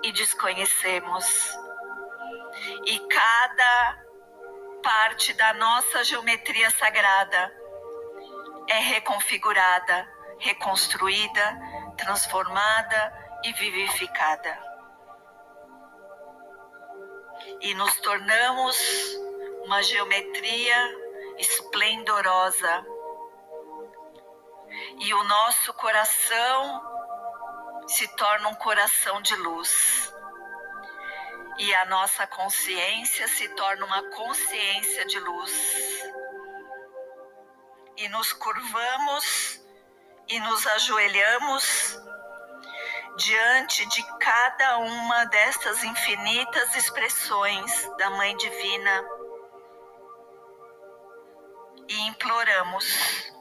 e 0.02 0.12
desconhecemos. 0.12 1.24
E 2.84 2.98
cada 3.08 4.04
parte 4.82 5.32
da 5.32 5.54
nossa 5.54 6.04
geometria 6.04 6.70
sagrada 6.72 7.50
é 8.68 8.78
reconfigurada, 8.78 10.06
reconstruída 10.38 11.58
transformada 11.96 13.21
e 13.44 13.52
vivificada. 13.52 14.58
E 17.60 17.74
nos 17.74 17.94
tornamos 18.00 18.76
uma 19.64 19.82
geometria 19.82 20.76
esplendorosa. 21.38 22.84
E 25.00 25.14
o 25.14 25.24
nosso 25.24 25.72
coração 25.74 26.82
se 27.86 28.06
torna 28.16 28.48
um 28.48 28.54
coração 28.54 29.20
de 29.22 29.34
luz. 29.36 30.12
E 31.58 31.74
a 31.74 31.84
nossa 31.86 32.26
consciência 32.26 33.28
se 33.28 33.48
torna 33.50 33.84
uma 33.84 34.02
consciência 34.10 35.04
de 35.06 35.18
luz. 35.18 36.02
E 37.96 38.08
nos 38.08 38.32
curvamos 38.32 39.60
e 40.28 40.40
nos 40.40 40.66
ajoelhamos 40.66 42.00
diante 43.16 43.86
de 43.86 44.02
cada 44.18 44.78
uma 44.78 45.24
dessas 45.26 45.84
infinitas 45.84 46.76
expressões 46.76 47.90
da 47.98 48.10
Mãe 48.10 48.36
Divina. 48.36 49.04
E 51.88 52.00
imploramos 52.06 53.32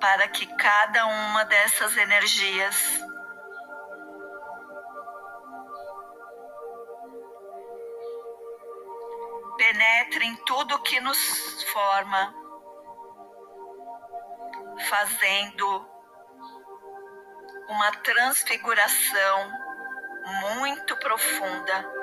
para 0.00 0.28
que 0.28 0.46
cada 0.56 1.06
uma 1.06 1.44
dessas 1.44 1.96
energias 1.96 2.76
penetre 9.56 10.24
em 10.24 10.36
tudo 10.44 10.82
que 10.82 11.00
nos 11.00 11.64
forma, 11.64 12.32
fazendo 14.88 15.97
uma 17.68 17.92
transfiguração 17.92 19.52
muito 20.56 20.96
profunda. 20.96 21.98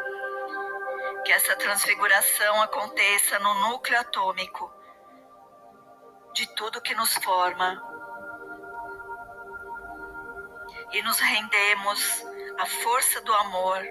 Que 1.24 1.32
essa 1.32 1.56
transfiguração 1.56 2.62
aconteça 2.62 3.40
no 3.40 3.54
núcleo 3.56 4.00
atômico 4.00 4.72
de 6.34 6.46
tudo 6.56 6.82
que 6.82 6.94
nos 6.94 7.14
forma. 7.16 7.82
E 10.92 11.02
nos 11.02 11.20
rendemos 11.20 12.24
à 12.60 12.66
força 12.66 13.20
do 13.22 13.34
amor, 13.34 13.82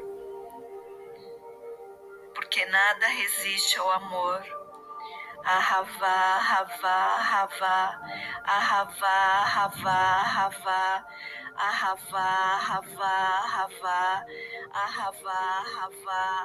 porque 2.34 2.64
nada 2.66 3.06
resiste 3.08 3.78
ao 3.78 3.90
amor. 3.90 4.42
Ahavá, 5.44 6.06
Ahavá, 6.06 7.16
Ahavá, 7.18 8.00
Ahavá, 8.44 9.08
Ahavá, 9.42 9.92
Ahavá, 9.92 11.06
Ahavá, 11.56 12.56
Ahavá, 12.58 13.14
Ahavá, 13.44 14.26
Ahavá, 14.72 15.40
Ahavá, 15.64 16.44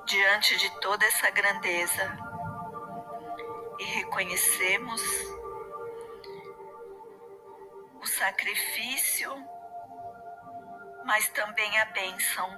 diante 0.10 0.58
de 0.58 0.72
toda 0.82 1.06
essa 1.06 1.30
grandeza 1.30 2.18
e 3.78 3.84
reconhecemos 3.84 5.04
o 8.02 8.06
sacrifício, 8.08 9.32
mas 11.06 11.30
também 11.30 11.80
a 11.80 11.86
bênção 11.86 12.50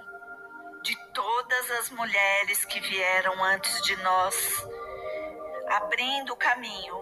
de 0.82 0.95
todas 1.14 1.72
as 1.72 1.89
mulheres 1.89 2.64
que 2.64 2.80
vieram 2.80 3.43
antes 3.43 3.82
de 3.82 3.97
nós, 3.97 4.66
abrindo 5.72 6.32
o 6.32 6.38
caminho 6.38 6.95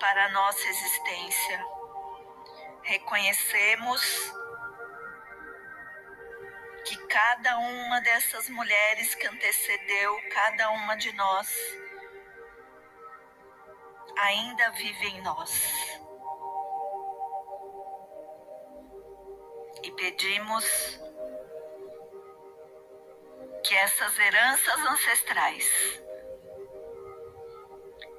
para 0.00 0.24
a 0.24 0.30
nossa 0.30 0.68
existência. 0.68 1.64
Reconhecemos 2.82 4.34
que 6.84 6.96
cada 7.06 7.58
uma 7.58 8.00
dessas 8.00 8.48
mulheres 8.50 9.14
que 9.14 9.26
antecedeu 9.26 10.20
cada 10.30 10.70
uma 10.70 10.94
de 10.96 11.12
nós 11.12 11.48
ainda 14.18 14.70
vive 14.72 15.06
em 15.06 15.22
nós. 15.22 16.00
E 19.82 19.90
pedimos 19.92 20.64
que 23.62 23.74
essas 23.76 24.18
heranças 24.18 24.78
ancestrais 24.78 26.02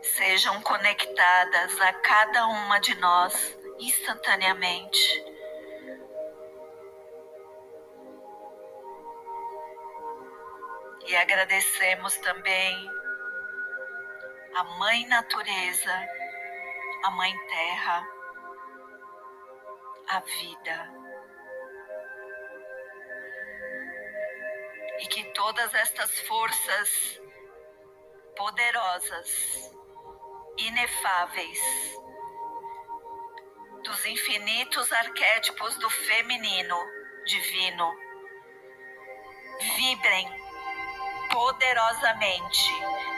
sejam 0.02 0.62
conectadas 0.62 1.82
a 1.82 1.94
cada 1.94 2.48
uma 2.48 2.80
de 2.80 2.96
nós 2.96 3.58
instantaneamente 3.80 5.35
E 11.08 11.16
agradecemos 11.16 12.18
também 12.18 12.90
a 14.56 14.64
Mãe 14.64 15.06
Natureza, 15.08 16.08
a 17.04 17.12
Mãe 17.12 17.32
Terra, 17.48 18.08
a 20.08 20.20
vida. 20.20 20.92
E 25.00 25.08
que 25.08 25.24
todas 25.34 25.74
estas 25.76 26.20
forças 26.22 27.22
poderosas, 28.36 29.72
inefáveis, 30.58 31.60
dos 33.84 34.06
infinitos 34.08 34.92
arquétipos 34.92 35.78
do 35.78 35.90
feminino 35.90 36.78
divino, 37.26 37.94
vibrem 39.76 40.45
poderosamente 41.36 42.72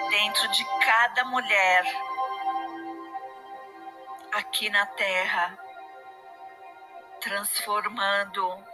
dentro 0.09 0.47
de 0.47 0.65
cada 0.83 1.23
mulher 1.25 1.85
aqui 4.33 4.71
na 4.71 4.87
Terra, 4.87 5.55
transformando, 7.21 8.65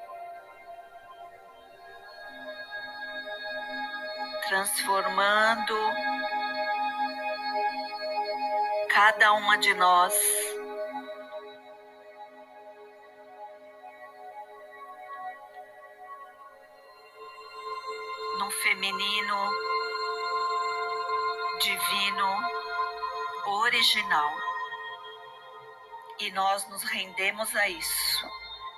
transformando 4.48 5.78
cada 8.94 9.34
uma 9.34 9.58
de 9.58 9.74
nós 9.74 10.43
feminino, 18.64 19.52
divino, 21.60 22.38
original. 23.46 24.32
E 26.20 26.32
nós 26.32 26.68
nos 26.70 26.82
rendemos 26.84 27.54
a 27.58 27.68
isso 27.68 28.30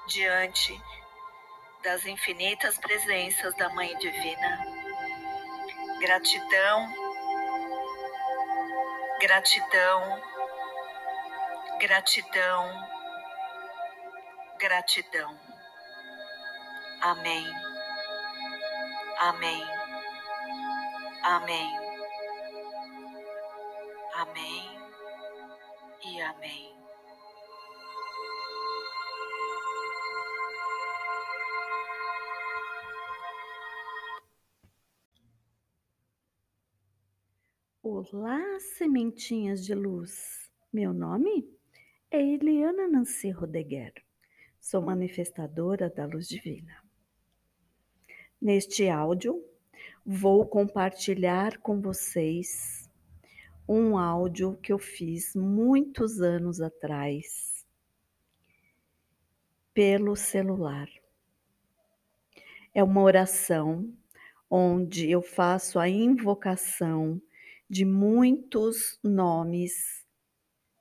diante 0.07 0.81
das 1.83 2.03
infinitas 2.05 2.79
presenças 2.79 3.55
da 3.57 3.69
Mãe 3.69 3.95
Divina. 3.99 4.65
Gratidão, 5.99 6.93
gratidão, 9.19 10.21
gratidão, 11.79 12.89
gratidão. 14.57 15.39
Amém. 17.01 17.45
Amém. 19.19 19.74
Amém. 21.27 21.71
Amém 24.13 24.63
e 26.05 26.21
amém. 26.21 26.75
Olá, 37.81 38.59
sementinhas 38.59 39.65
de 39.65 39.73
luz. 39.73 40.51
Meu 40.71 40.93
nome 40.93 41.49
é 42.11 42.21
Eliana 42.21 42.87
Nancy 42.87 43.31
Rodeguer. 43.31 43.95
Sou 44.59 44.79
manifestadora 44.79 45.89
da 45.89 46.05
luz 46.05 46.27
divina. 46.27 46.83
Neste 48.39 48.87
áudio, 48.87 49.43
vou 50.05 50.45
compartilhar 50.45 51.57
com 51.57 51.81
vocês 51.81 52.87
um 53.67 53.97
áudio 53.97 54.55
que 54.61 54.71
eu 54.71 54.77
fiz 54.77 55.33
muitos 55.33 56.21
anos 56.21 56.61
atrás 56.61 57.65
pelo 59.73 60.15
celular. 60.15 60.87
É 62.71 62.83
uma 62.83 63.01
oração 63.01 63.91
onde 64.47 65.09
eu 65.09 65.23
faço 65.23 65.79
a 65.79 65.89
invocação 65.89 67.19
de 67.67 67.83
muitos 67.83 68.99
nomes 69.03 70.05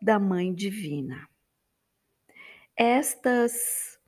da 0.03 0.19
Mãe 0.19 0.53
Divina. 0.53 1.27
Estas 2.77 3.99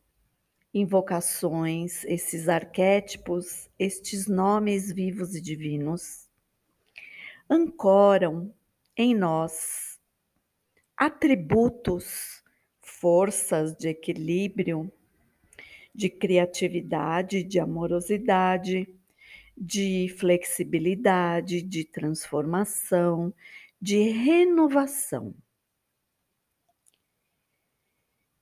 invocações, 0.77 2.05
esses 2.05 2.51
arquétipos, 2.51 3.71
estes 3.79 4.27
nomes 4.27 4.93
vivos 4.93 5.35
e 5.35 5.41
divinos, 5.41 6.29
ancoram 7.49 8.55
em 8.95 9.15
nós 9.15 9.99
atributos, 10.95 12.45
forças 12.83 13.75
de 13.75 13.89
equilíbrio, 13.89 14.93
de 15.95 16.11
criatividade, 16.11 17.43
de 17.43 17.59
amorosidade, 17.59 18.87
de 19.57 20.15
flexibilidade, 20.19 21.63
de 21.63 21.85
transformação, 21.87 23.33
de 23.81 24.11
renovação. 24.11 25.35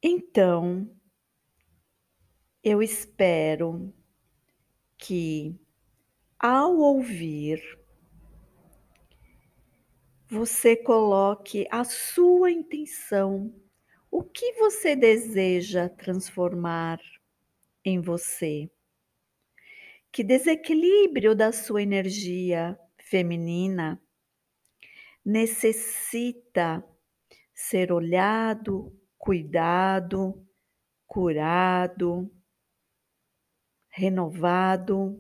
Então, 0.02 0.90
eu 2.64 2.82
espero 2.82 3.92
que 4.96 5.54
ao 6.38 6.78
ouvir, 6.78 7.60
você 10.26 10.74
coloque 10.74 11.66
a 11.70 11.84
sua 11.84 12.50
intenção, 12.50 13.54
o 14.10 14.24
que 14.24 14.54
você 14.54 14.96
deseja 14.96 15.90
transformar 15.90 16.98
em 17.84 18.00
você. 18.00 18.70
Que 20.10 20.24
desequilíbrio 20.24 21.34
da 21.34 21.52
sua 21.52 21.82
energia 21.82 22.78
feminina 22.96 24.00
necessita 25.22 26.82
ser 27.52 27.92
olhado, 27.92 28.98
cuidado, 29.18 30.46
curado, 31.06 32.30
renovado. 33.96 35.16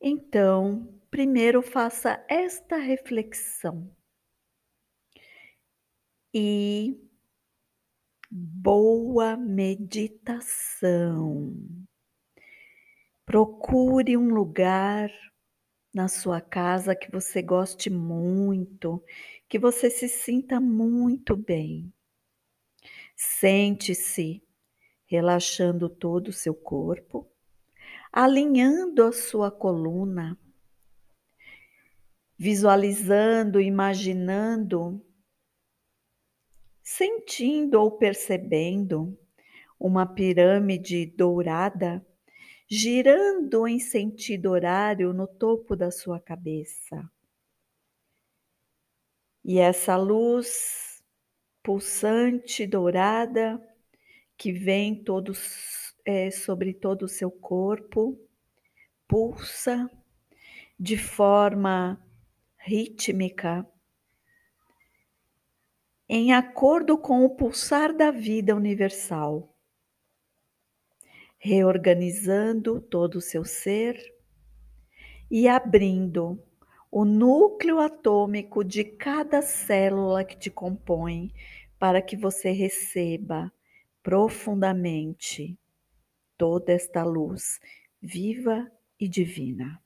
Então, 0.00 0.98
primeiro 1.10 1.60
faça 1.60 2.24
esta 2.30 2.78
reflexão 2.78 3.94
e 6.32 6.98
boa 8.30 9.36
meditação. 9.36 10.24
Procure 13.26 14.16
um 14.16 14.32
lugar 14.32 15.10
na 15.92 16.08
sua 16.08 16.40
casa 16.40 16.96
que 16.96 17.12
você 17.12 17.42
goste 17.42 17.90
muito, 17.90 19.04
que 19.46 19.58
você 19.58 19.90
se 19.90 20.08
sinta 20.08 20.58
muito 20.58 21.36
bem. 21.36 21.92
Sente-se 23.14 24.42
relaxando 25.10 25.88
todo 25.88 26.28
o 26.28 26.32
seu 26.32 26.54
corpo, 26.54 27.28
alinhando 28.12 29.02
a 29.02 29.12
sua 29.12 29.50
coluna, 29.50 30.38
visualizando, 32.38 33.60
imaginando, 33.60 35.04
sentindo 36.80 37.80
ou 37.80 37.90
percebendo 37.90 39.18
uma 39.78 40.06
pirâmide 40.06 41.06
dourada 41.06 42.06
girando 42.72 43.66
em 43.66 43.80
sentido 43.80 44.50
horário 44.50 45.12
no 45.12 45.26
topo 45.26 45.74
da 45.74 45.90
sua 45.90 46.20
cabeça. 46.20 47.10
E 49.44 49.58
essa 49.58 49.96
luz 49.96 51.02
pulsante 51.64 52.68
dourada 52.68 53.60
que 54.40 54.52
vem 54.52 54.94
todos, 54.94 55.94
é, 56.02 56.30
sobre 56.30 56.72
todo 56.72 57.02
o 57.02 57.08
seu 57.08 57.30
corpo, 57.30 58.18
pulsa 59.06 59.86
de 60.78 60.96
forma 60.96 62.02
rítmica, 62.56 63.68
em 66.08 66.32
acordo 66.32 66.96
com 66.96 67.22
o 67.22 67.36
pulsar 67.36 67.94
da 67.94 68.10
vida 68.10 68.56
universal, 68.56 69.54
reorganizando 71.36 72.80
todo 72.80 73.16
o 73.16 73.20
seu 73.20 73.44
ser 73.44 74.00
e 75.30 75.48
abrindo 75.48 76.42
o 76.90 77.04
núcleo 77.04 77.78
atômico 77.78 78.64
de 78.64 78.84
cada 78.84 79.42
célula 79.42 80.24
que 80.24 80.38
te 80.38 80.48
compõe 80.48 81.30
para 81.78 82.00
que 82.00 82.16
você 82.16 82.52
receba 82.52 83.52
profundamente 84.02 85.56
toda 86.36 86.72
esta 86.72 87.04
luz 87.04 87.60
viva 88.00 88.70
e 88.98 89.08
divina. 89.08 89.82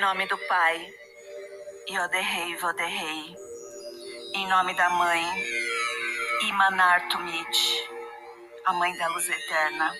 Em 0.00 0.02
nome 0.02 0.26
do 0.28 0.38
Pai, 0.48 0.94
Yoderrei 1.86 2.56
Voderrei. 2.56 3.36
Em 4.32 4.48
nome 4.48 4.72
da 4.72 4.88
Mãe, 4.88 5.22
Imanartumit, 6.40 7.90
a 8.64 8.72
Mãe 8.72 8.96
da 8.96 9.08
Luz 9.08 9.28
Eterna. 9.28 9.94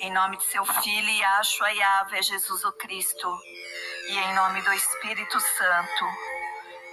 Em 0.00 0.10
nome 0.10 0.38
de 0.38 0.44
seu 0.44 0.64
Filho, 0.64 1.10
Yahshua 1.10 1.70
Yahvé, 1.72 2.22
Jesus 2.22 2.64
o 2.64 2.72
Cristo. 2.72 3.38
E 4.08 4.16
em 4.16 4.34
nome 4.34 4.62
do 4.62 4.72
Espírito 4.72 5.38
Santo, 5.38 6.04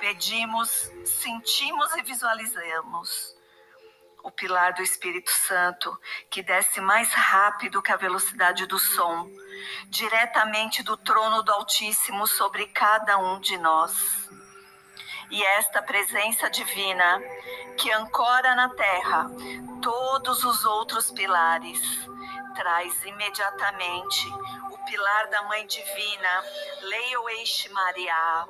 pedimos, 0.01 0.91
sentimos 1.05 1.95
e 1.95 2.01
visualizamos 2.01 3.33
o 4.23 4.29
pilar 4.29 4.73
do 4.73 4.81
Espírito 4.81 5.31
Santo, 5.31 5.97
que 6.29 6.43
desce 6.43 6.81
mais 6.81 7.13
rápido 7.13 7.81
que 7.81 7.93
a 7.93 7.97
velocidade 7.97 8.65
do 8.65 8.77
som, 8.77 9.25
diretamente 9.87 10.83
do 10.83 10.95
trono 10.97 11.41
do 11.43 11.51
Altíssimo 11.51 12.27
sobre 12.27 12.67
cada 12.67 13.17
um 13.17 13.39
de 13.39 13.57
nós. 13.57 14.29
E 15.31 15.43
esta 15.43 15.81
presença 15.81 16.49
divina, 16.49 17.21
que 17.77 17.91
ancora 17.91 18.55
na 18.55 18.69
terra 18.69 19.29
todos 19.81 20.43
os 20.43 20.65
outros 20.65 21.11
pilares, 21.11 21.79
traz 22.55 23.05
imediatamente 23.05 24.27
pilar 24.89 25.29
da 25.29 25.43
Mãe 25.43 25.67
Divina, 25.67 26.43
leia 26.81 27.21
o 27.21 27.29
Eixe 27.29 27.69
Maria, 27.69 28.47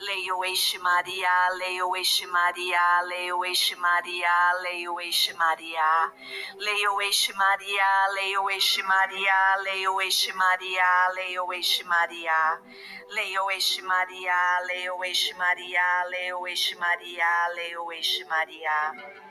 leia 0.00 0.34
o 0.34 0.44
Eixe 0.44 0.78
Maria, 0.78 1.48
leia 1.50 1.86
o 1.86 1.96
Eixe 1.96 2.26
Maria, 2.26 3.02
leia 3.02 3.36
o 3.36 3.44
Eixe 3.44 3.76
Maria, 3.76 4.52
leia 4.54 4.92
o 4.92 5.00
Eixe 5.00 5.32
Maria, 5.34 6.14
leia 6.58 6.90
o 6.90 6.98
Eixe 6.98 7.32
Maria, 7.34 8.08
leia 8.10 8.40
o 8.42 8.50
Eixe 8.50 8.82
Maria, 8.82 9.58
leia 9.62 9.92
o 9.92 10.00
Eixe 10.00 10.32
Maria, 10.32 11.08
leia 11.14 11.44
o 11.44 11.52
Eixe 11.52 11.84
Maria, 11.84 12.60
leia 13.08 13.44
o 13.44 13.52
Eixe 13.52 13.82
Maria, 13.82 14.60
leia 14.62 14.94
o 14.94 15.04
Eixe 15.04 15.34
Maria, 15.34 16.04
leia 16.10 16.36
o 16.36 16.46
Eixe 16.46 16.74
Maria, 16.74 17.48
leia 17.54 17.80
o 17.80 17.92
Eixe 17.92 18.24
Maria 18.24 19.25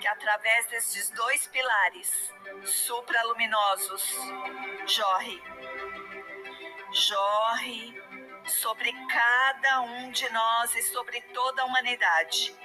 que 0.00 0.08
através 0.08 0.66
destes 0.66 1.10
dois 1.10 1.46
pilares 1.48 2.34
supraluminosos 2.64 4.14
jorre 4.86 5.42
jorre 6.92 8.02
sobre 8.46 8.92
cada 9.08 9.80
um 9.82 10.10
de 10.10 10.28
nós 10.30 10.74
e 10.74 10.82
sobre 10.82 11.20
toda 11.34 11.62
a 11.62 11.64
humanidade. 11.64 12.56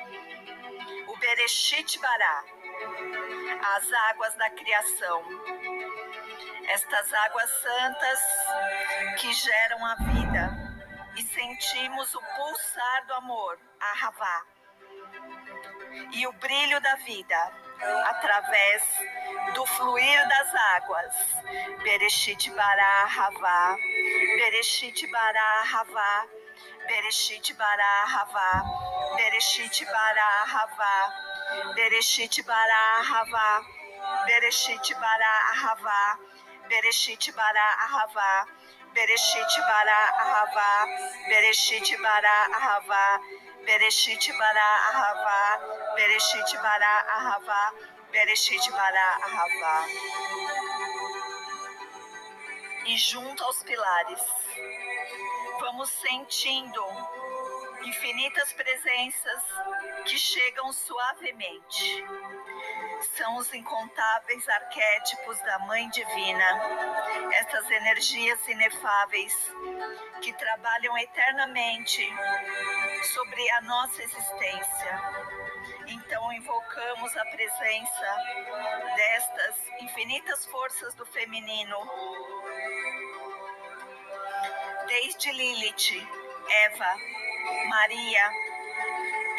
O 1.07 1.17
Bereshit 1.17 1.99
Bará, 1.99 2.43
as 3.75 3.93
águas 4.09 4.36
da 4.36 4.49
criação. 4.51 5.23
estas 6.67 7.13
águas 7.13 7.49
santas 7.61 8.19
que 9.19 9.34
geram 9.34 9.86
a 9.86 9.95
vida 9.95 10.71
e 11.17 11.23
sentimos 11.23 12.13
o 12.15 12.21
pulsar 12.21 13.05
do 13.07 13.13
amor, 13.15 13.59
a 13.79 13.93
Ravá, 13.93 14.45
e 16.14 16.28
o 16.28 16.34
brilho 16.34 16.80
da 16.82 16.96
vida 16.96 17.52
através 18.06 18.84
do 19.54 19.66
fluir 19.66 20.28
das 20.28 20.56
águas. 20.56 21.14
Bereshit 21.84 22.52
bara 22.52 23.06
Ravá, 23.06 23.76
Bereshit 24.38 25.08
bara 25.12 25.64
Ravá, 25.64 26.28
Bereshit 26.88 27.54
bara 27.54 28.06
Ravá, 28.06 28.64
Bereshit 29.18 29.86
bara 29.86 30.44
Ravá, 30.46 31.74
Bereshit 31.76 32.44
bara 32.44 33.02
Ravá, 33.02 33.66
Bereshit 34.26 34.86
bara 34.86 35.42
Ravá, 35.52 36.10
Bereshit 36.70 37.32
bara 37.34 37.86
Ravá, 37.92 38.48
Bereshit 38.94 39.62
bara 39.62 40.00
Ahavá, 40.20 40.86
Bereshit 41.30 41.98
bara 42.02 42.36
Ahavá, 42.58 43.20
Bereshit 43.66 44.32
bara 44.38 44.66
Ahavá, 44.89 45.93
Bereshit 45.95 46.57
bara 46.62 47.05
Ahavá, 47.16 47.74
Bereshit 48.12 48.72
bara 48.72 49.18
Ahavá. 49.26 49.86
E 52.86 52.97
junto 52.97 53.43
aos 53.43 53.62
pilares, 53.64 54.22
vamos 55.59 55.89
sentindo 55.89 56.84
infinitas 57.86 58.51
presenças 58.53 59.43
que 60.05 60.18
chegam 60.18 60.74
suavemente 60.74 62.03
são 63.18 63.38
os 63.38 63.52
incontáveis 63.54 64.47
arquétipos 64.47 65.39
da 65.41 65.60
Mãe 65.60 65.89
Divina, 65.89 66.45
essas 67.34 67.70
energias 67.72 68.47
inefáveis 68.47 69.34
que 70.22 70.32
trabalham 70.34 70.97
eternamente 70.97 72.08
sobre 73.14 73.49
a 73.52 73.62
nossa 73.62 74.04
existência. 74.04 75.02
Então 75.88 76.32
invocamos 76.34 77.18
a 77.18 77.26
presença 77.26 78.18
destas 78.95 79.56
infinitas 79.82 80.45
forças 80.45 80.93
do 80.95 81.06
feminino, 81.06 81.78
desde 84.88 85.32
Lilith, 85.32 86.08
Eva, 86.49 86.95
Maria 87.68 88.32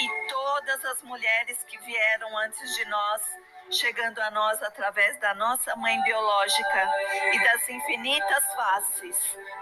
e 0.00 0.28
todas 0.28 0.84
as 0.86 1.02
mulheres 1.02 1.62
que 1.64 1.78
vieram 1.78 2.36
antes 2.38 2.74
de 2.74 2.84
nós 2.86 3.41
chegando 3.72 4.18
a 4.20 4.30
nós 4.30 4.62
através 4.62 5.18
da 5.18 5.34
nossa 5.34 5.74
mãe 5.76 6.00
biológica 6.02 6.90
e 7.32 7.42
das 7.42 7.68
infinitas 7.68 8.44
faces 8.54 9.16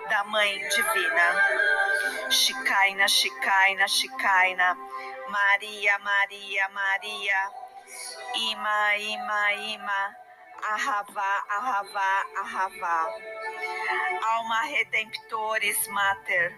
da 0.08 0.24
mãe 0.24 0.58
divina. 0.68 2.30
Chicaina, 2.30 3.06
Chicaina, 3.06 3.86
Chicaina, 3.86 4.76
Maria, 5.28 5.98
Maria, 6.00 6.68
Maria, 6.70 7.50
Ima, 8.34 8.96
Ima, 8.96 9.52
Ima, 9.52 10.16
Ahavá, 10.62 11.44
Ahavá, 11.48 12.24
Ahavá. 12.36 13.14
Alma 14.22 14.62
Redemptores 14.64 15.88
Mater. 15.88 16.54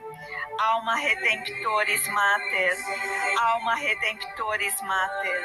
Alma 0.59 0.95
Redemptores 0.97 2.07
Mater, 2.09 2.77
Alma 3.39 3.75
Redemptores 3.75 4.81
Mater, 4.83 5.41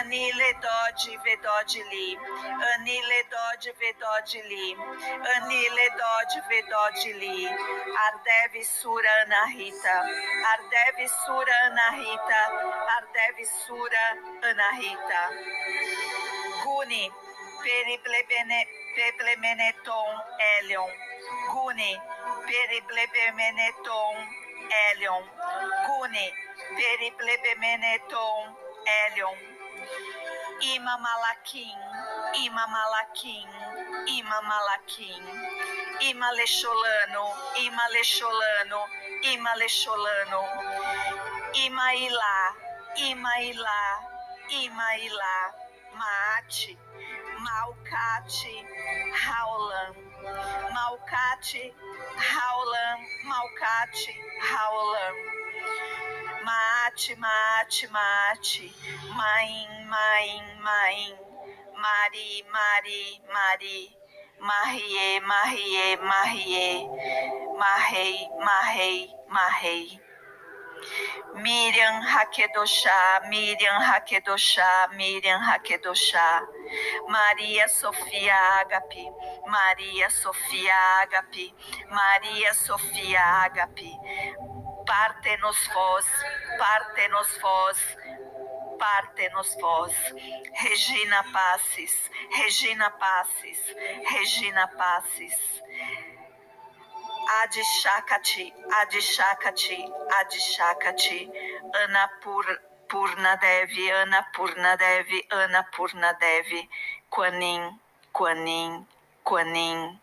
Anile 0.00 0.54
Dodge 0.60 1.16
Vedode 1.22 1.82
Li, 1.90 2.18
Anile 2.74 3.20
Dodge 3.30 3.72
Vedode 3.78 4.42
Li, 4.48 4.76
Anile 5.36 5.86
Dodge 6.00 6.40
Vedode 6.48 7.12
Li, 7.20 7.46
Ardev 7.46 8.64
Sura 8.64 9.10
Anahita, 9.24 9.96
Ardev 10.52 11.08
Sura 11.24 11.54
Anahita, 11.66 12.40
Ardev 12.96 13.46
Sura 13.66 14.06
Anahita, 14.42 15.22
Guni, 16.64 17.10
Periplemeneton 17.64 20.10
Elion, 20.52 20.90
Guni, 21.52 21.92
periplebemeneton 22.46 24.16
elion, 24.88 25.24
gune, 25.86 26.26
periplebemeneton 26.76 28.44
elion, 29.00 29.38
ima 30.72 30.94
malakim, 31.04 31.78
ima 32.44 32.64
malakim, 32.74 33.48
ima 34.16 34.38
malakim, 34.50 35.22
ima 36.08 36.28
lecholano, 36.38 37.26
ima 37.64 37.84
lecholano, 37.94 38.80
ima 39.32 39.52
lecholano, 39.60 40.42
ima 41.64 41.86
ilá, 42.06 42.36
ima 43.08 43.34
ilá, 43.50 43.80
ima 44.62 44.88
ilá, 45.06 45.36
maate, 45.98 46.72
malcate, 47.44 48.56
raulan, 49.22 49.92
malcate, 50.74 51.72
Raulan, 52.16 52.98
Malcate, 53.26 54.14
Raulan. 54.48 55.14
Mate, 56.46 57.16
mate, 57.18 57.88
mate. 57.92 58.72
Maim, 59.18 59.70
maim, 59.90 60.44
maim. 60.62 61.14
Mari, 61.74 62.42
Mari, 62.54 63.20
Mari. 63.34 63.96
Marie, 64.40 65.20
Marie, 65.30 65.96
Marie. 66.10 66.88
Marrei, 67.58 68.28
marrei, 68.44 69.08
marrei. 69.30 70.03
Miriam 71.34 72.02
Hakedoshá, 72.02 73.28
Miriam 73.28 73.80
Hakedoshá, 73.80 74.88
Miriam 74.96 75.40
Hakedoshá. 75.40 76.42
Maria 77.08 77.68
Sofia 77.68 78.34
Agape, 78.60 79.10
Maria 79.46 80.10
Sofia 80.10 80.74
Agape, 81.02 81.54
Maria 81.90 82.54
Sofia 82.54 83.20
Agape. 83.44 83.96
Parte-nos 84.86 85.56
vós, 85.68 86.06
parte-nos 86.58 87.38
vós, 87.38 87.78
parte-nos 88.78 89.54
vós. 89.60 89.94
Regina 90.54 91.24
Passes, 91.32 92.10
Regina 92.34 92.90
Passes, 92.90 93.58
Regina 94.10 94.68
Passes. 94.68 95.62
Adishakati, 97.40 98.52
Adishakati, 98.80 99.90
Adishakati, 100.18 101.30
Ana 101.82 102.08
Pur, 102.22 102.44
Purna 102.88 103.38
Devi, 103.40 103.90
Ana 103.90 104.26
Purna 104.34 104.76
Devi, 104.78 105.22
Ana 105.32 105.64
Purna 105.74 106.12
Devi, 106.20 106.68
Quanin, 107.10 107.78
Quanin, 108.12 108.86
Quanin. 109.24 109.98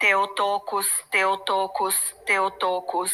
Teotocos, 0.00 0.86
Teotocos, 1.10 1.96
Teotocos. 2.26 3.12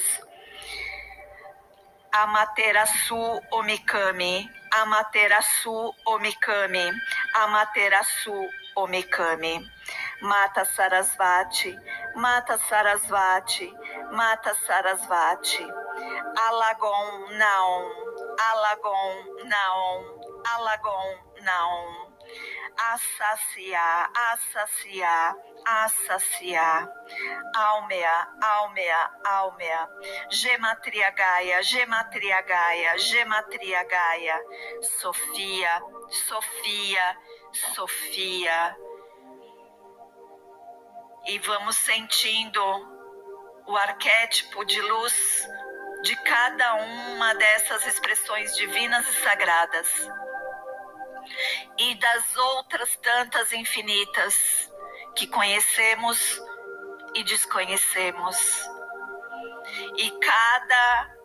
Amaterasu 2.12 3.40
Omikami, 3.52 4.48
Amaterasu 4.72 5.92
Omikami, 6.06 6.92
Amaterasu 7.34 8.48
Omikami. 8.76 9.66
Mata 10.22 10.64
Sarasvati, 10.64 11.76
Mata 12.16 12.56
Sarasvati, 12.56 13.70
Mata 14.12 14.52
Sarasvati, 14.66 15.66
Alagon 16.46 17.38
Naon, 17.38 17.90
Alagon 18.48 19.48
Naon, 19.48 20.04
Alagon 20.56 21.16
Naon, 21.44 22.06
assaciar, 22.92 24.08
assaciar, 24.32 25.34
assaciar, 25.66 26.88
Almea, 27.54 28.28
Almea, 28.42 29.10
Almea, 29.24 29.88
Gematria 30.30 31.10
Gaia, 31.14 31.60
Gematria 31.62 32.40
Gaia, 32.46 32.96
Gematria 32.96 33.84
Gaia, 33.84 34.38
Sofia, 34.80 35.80
Sofia, 36.08 37.16
Sofia, 37.52 38.76
e 41.26 41.38
vamos 41.40 41.76
sentindo 41.76 42.62
o 43.66 43.76
arquétipo 43.76 44.64
de 44.64 44.80
luz 44.80 45.48
de 46.02 46.14
cada 46.22 46.74
uma 46.74 47.34
dessas 47.34 47.84
expressões 47.86 48.54
divinas 48.54 49.08
e 49.08 49.12
sagradas 49.22 49.88
e 51.76 51.94
das 51.96 52.36
outras 52.36 52.96
tantas 52.96 53.52
infinitas 53.52 54.70
que 55.16 55.26
conhecemos 55.26 56.40
e 57.14 57.24
desconhecemos. 57.24 58.36
E 59.96 60.10
cada 60.20 61.16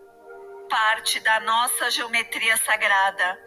parte 0.68 1.20
da 1.20 1.39
nossa 1.41 1.91
geometria 1.91 2.58
sagrada 2.58 3.39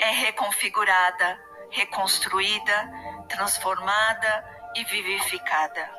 é 0.00 0.10
reconfigurada, 0.10 1.38
reconstruída, 1.70 2.90
transformada 3.28 4.55
e 4.76 4.84
vivificada. 4.84 5.90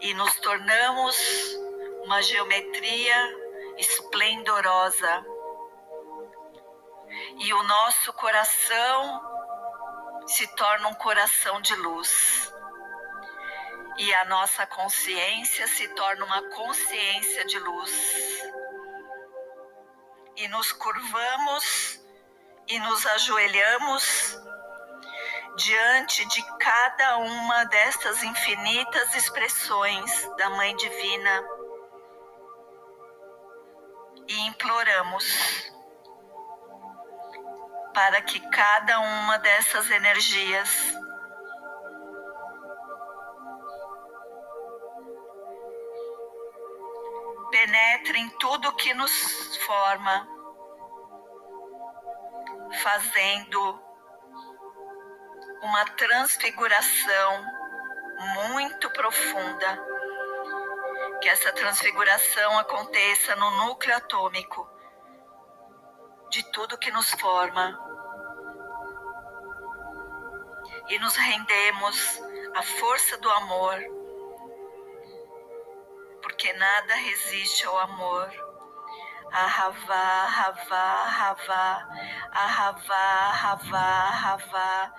E 0.00 0.14
nos 0.14 0.34
tornamos 0.40 1.16
uma 2.04 2.22
geometria 2.22 3.16
esplendorosa. 3.76 5.24
E 7.38 7.52
o 7.52 7.62
nosso 7.64 8.12
coração 8.14 9.22
se 10.26 10.46
torna 10.56 10.88
um 10.88 10.94
coração 10.94 11.60
de 11.60 11.74
luz. 11.76 12.52
E 13.98 14.12
a 14.14 14.24
nossa 14.24 14.66
consciência 14.66 15.68
se 15.68 15.86
torna 15.88 16.24
uma 16.24 16.42
consciência 16.50 17.44
de 17.44 17.58
luz. 17.58 18.42
E 20.36 20.48
nos 20.48 20.72
curvamos 20.72 22.00
e 22.66 22.78
nos 22.80 23.06
ajoelhamos 23.06 24.36
diante 25.56 26.26
de 26.26 26.42
cada 26.58 27.18
uma 27.18 27.64
destas 27.66 28.22
infinitas 28.22 29.14
expressões 29.14 30.28
da 30.36 30.50
Mãe 30.50 30.74
Divina. 30.76 31.44
E 34.26 34.46
imploramos 34.46 35.72
para 37.92 38.20
que 38.22 38.40
cada 38.50 38.98
uma 38.98 39.38
dessas 39.38 39.88
energias 39.90 40.94
penetre 47.50 48.18
em 48.18 48.28
tudo 48.40 48.74
que 48.74 48.92
nos 48.94 49.56
forma, 49.58 50.28
fazendo 52.82 53.93
uma 55.64 55.84
transfiguração 55.86 57.46
muito 58.50 58.90
profunda. 58.90 59.82
Que 61.22 61.28
essa 61.30 61.52
transfiguração 61.52 62.58
aconteça 62.58 63.34
no 63.36 63.50
núcleo 63.66 63.96
atômico 63.96 64.70
de 66.28 66.42
tudo 66.52 66.78
que 66.78 66.90
nos 66.90 67.10
forma. 67.12 67.80
E 70.88 70.98
nos 70.98 71.16
rendemos 71.16 72.20
à 72.54 72.62
força 72.62 73.16
do 73.16 73.30
amor, 73.30 73.78
porque 76.20 76.52
nada 76.52 76.94
resiste 76.94 77.64
ao 77.64 77.78
amor. 77.78 78.30
Ahavá, 79.32 79.94
Ahavá, 79.94 80.76
Ahavá, 81.06 81.88
Ahavá, 82.32 82.96
Ahavá, 83.32 83.78
Ahavá, 84.12 84.94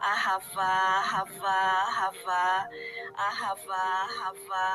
Ahavá, 0.00 1.00
Ahavá, 1.00 1.88
Ahavá, 1.88 2.68
Ahavá, 3.16 4.08
Ahavá, 4.08 4.66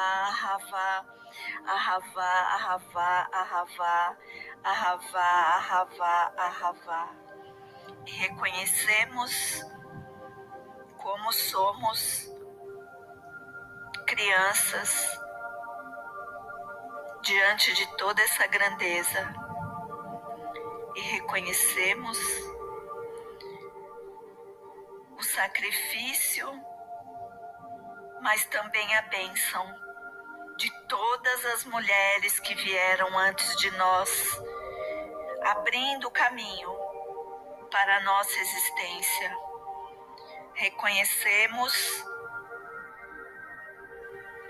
Ahavá, 1.66 2.28
Ahavá, 2.52 3.28
Ahavá, 3.34 4.16
Ahavá, 4.64 5.28
Ahavá, 5.56 6.32
Ahavá. 6.36 7.08
E 8.06 8.10
reconhecemos 8.12 9.62
como 10.96 11.32
somos 11.32 12.30
crianças 14.06 15.27
diante 17.22 17.72
de 17.74 17.86
toda 17.96 18.22
essa 18.22 18.46
grandeza 18.46 19.34
e 20.94 21.00
reconhecemos 21.00 22.18
o 25.16 25.22
sacrifício, 25.22 26.48
mas 28.20 28.44
também 28.46 28.96
a 28.96 29.02
bênção 29.02 29.66
de 30.56 30.70
todas 30.88 31.44
as 31.46 31.64
mulheres 31.64 32.40
que 32.40 32.54
vieram 32.54 33.16
antes 33.18 33.56
de 33.56 33.70
nós, 33.72 34.40
abrindo 35.42 36.08
o 36.08 36.10
caminho 36.10 36.70
para 37.70 37.98
a 37.98 38.00
nossa 38.00 38.38
existência. 38.40 39.36
Reconhecemos 40.54 42.04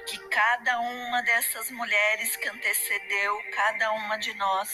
que 0.08 0.18
cada 0.28 0.80
uma 0.80 1.22
dessas 1.22 1.70
mulheres 1.70 2.34
que 2.36 2.48
antecedeu 2.48 3.42
cada 3.52 3.92
uma 3.92 4.16
de 4.16 4.32
nós 4.34 4.70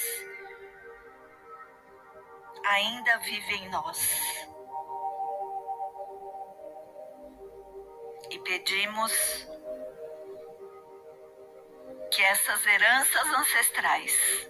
ainda 2.66 3.18
vive 3.18 3.54
em 3.56 3.68
nós. 3.68 4.46
E 8.30 8.38
pedimos 8.38 9.12
que 12.12 12.22
essas 12.22 12.64
heranças 12.64 13.26
ancestrais 13.26 14.48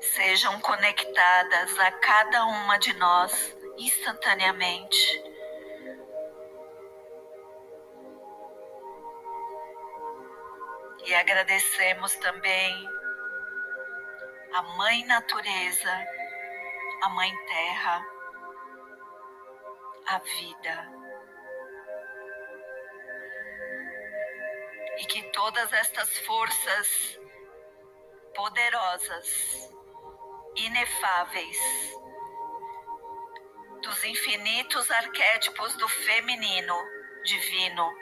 sejam 0.00 0.60
conectadas 0.60 1.78
a 1.78 1.92
cada 1.92 2.44
uma 2.46 2.76
de 2.78 2.92
nós 2.94 3.56
instantaneamente 3.78 5.35
E 11.06 11.14
agradecemos 11.14 12.16
também 12.16 12.88
a 14.54 14.62
Mãe 14.76 15.04
Natureza, 15.04 16.06
a 17.02 17.08
Mãe 17.10 17.32
Terra, 17.46 18.04
a 20.08 20.18
vida. 20.18 20.90
E 24.98 25.06
que 25.06 25.22
todas 25.30 25.72
estas 25.72 26.18
forças 26.18 27.20
poderosas, 28.34 29.70
inefáveis, 30.56 31.58
dos 33.80 34.02
infinitos 34.02 34.90
arquétipos 34.90 35.72
do 35.76 35.88
feminino 35.88 36.74
divino, 37.22 37.94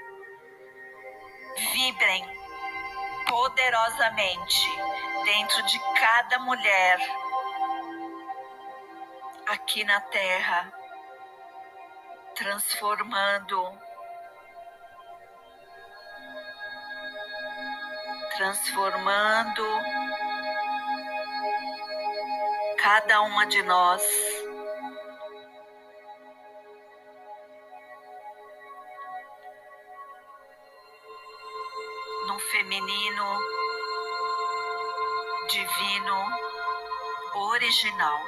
vibrem 1.70 2.43
poderosamente 3.34 4.70
dentro 5.24 5.62
de 5.66 5.80
cada 5.98 6.38
mulher 6.38 6.98
aqui 9.48 9.82
na 9.82 10.00
Terra, 10.02 10.72
transformando, 12.36 13.76
transformando 18.36 19.66
cada 22.78 23.20
uma 23.22 23.46
de 23.46 23.64
nós 23.64 24.33
feminino 32.54 33.40
divino 35.48 36.16
original. 37.34 38.20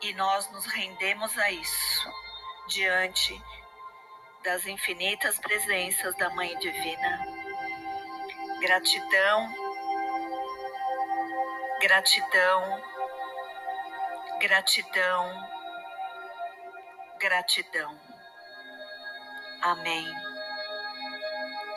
E 0.00 0.14
nós 0.14 0.50
nos 0.52 0.64
rendemos 0.64 1.36
a 1.36 1.50
isso 1.50 2.10
diante 2.68 3.38
das 4.42 4.66
infinitas 4.66 5.38
presenças 5.38 6.16
da 6.16 6.30
Mãe 6.30 6.56
Divina. 6.58 7.26
Gratidão, 8.60 9.54
gratidão, 11.82 12.82
gratidão, 14.40 15.48
gratidão. 17.20 18.00
Amém. 19.60 20.06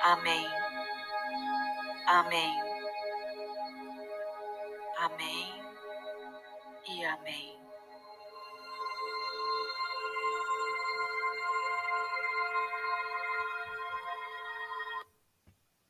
Amém. 0.03 0.61
Amém. 2.08 2.54
Amém 4.97 5.47
e 6.88 7.06
amém. 7.06 7.51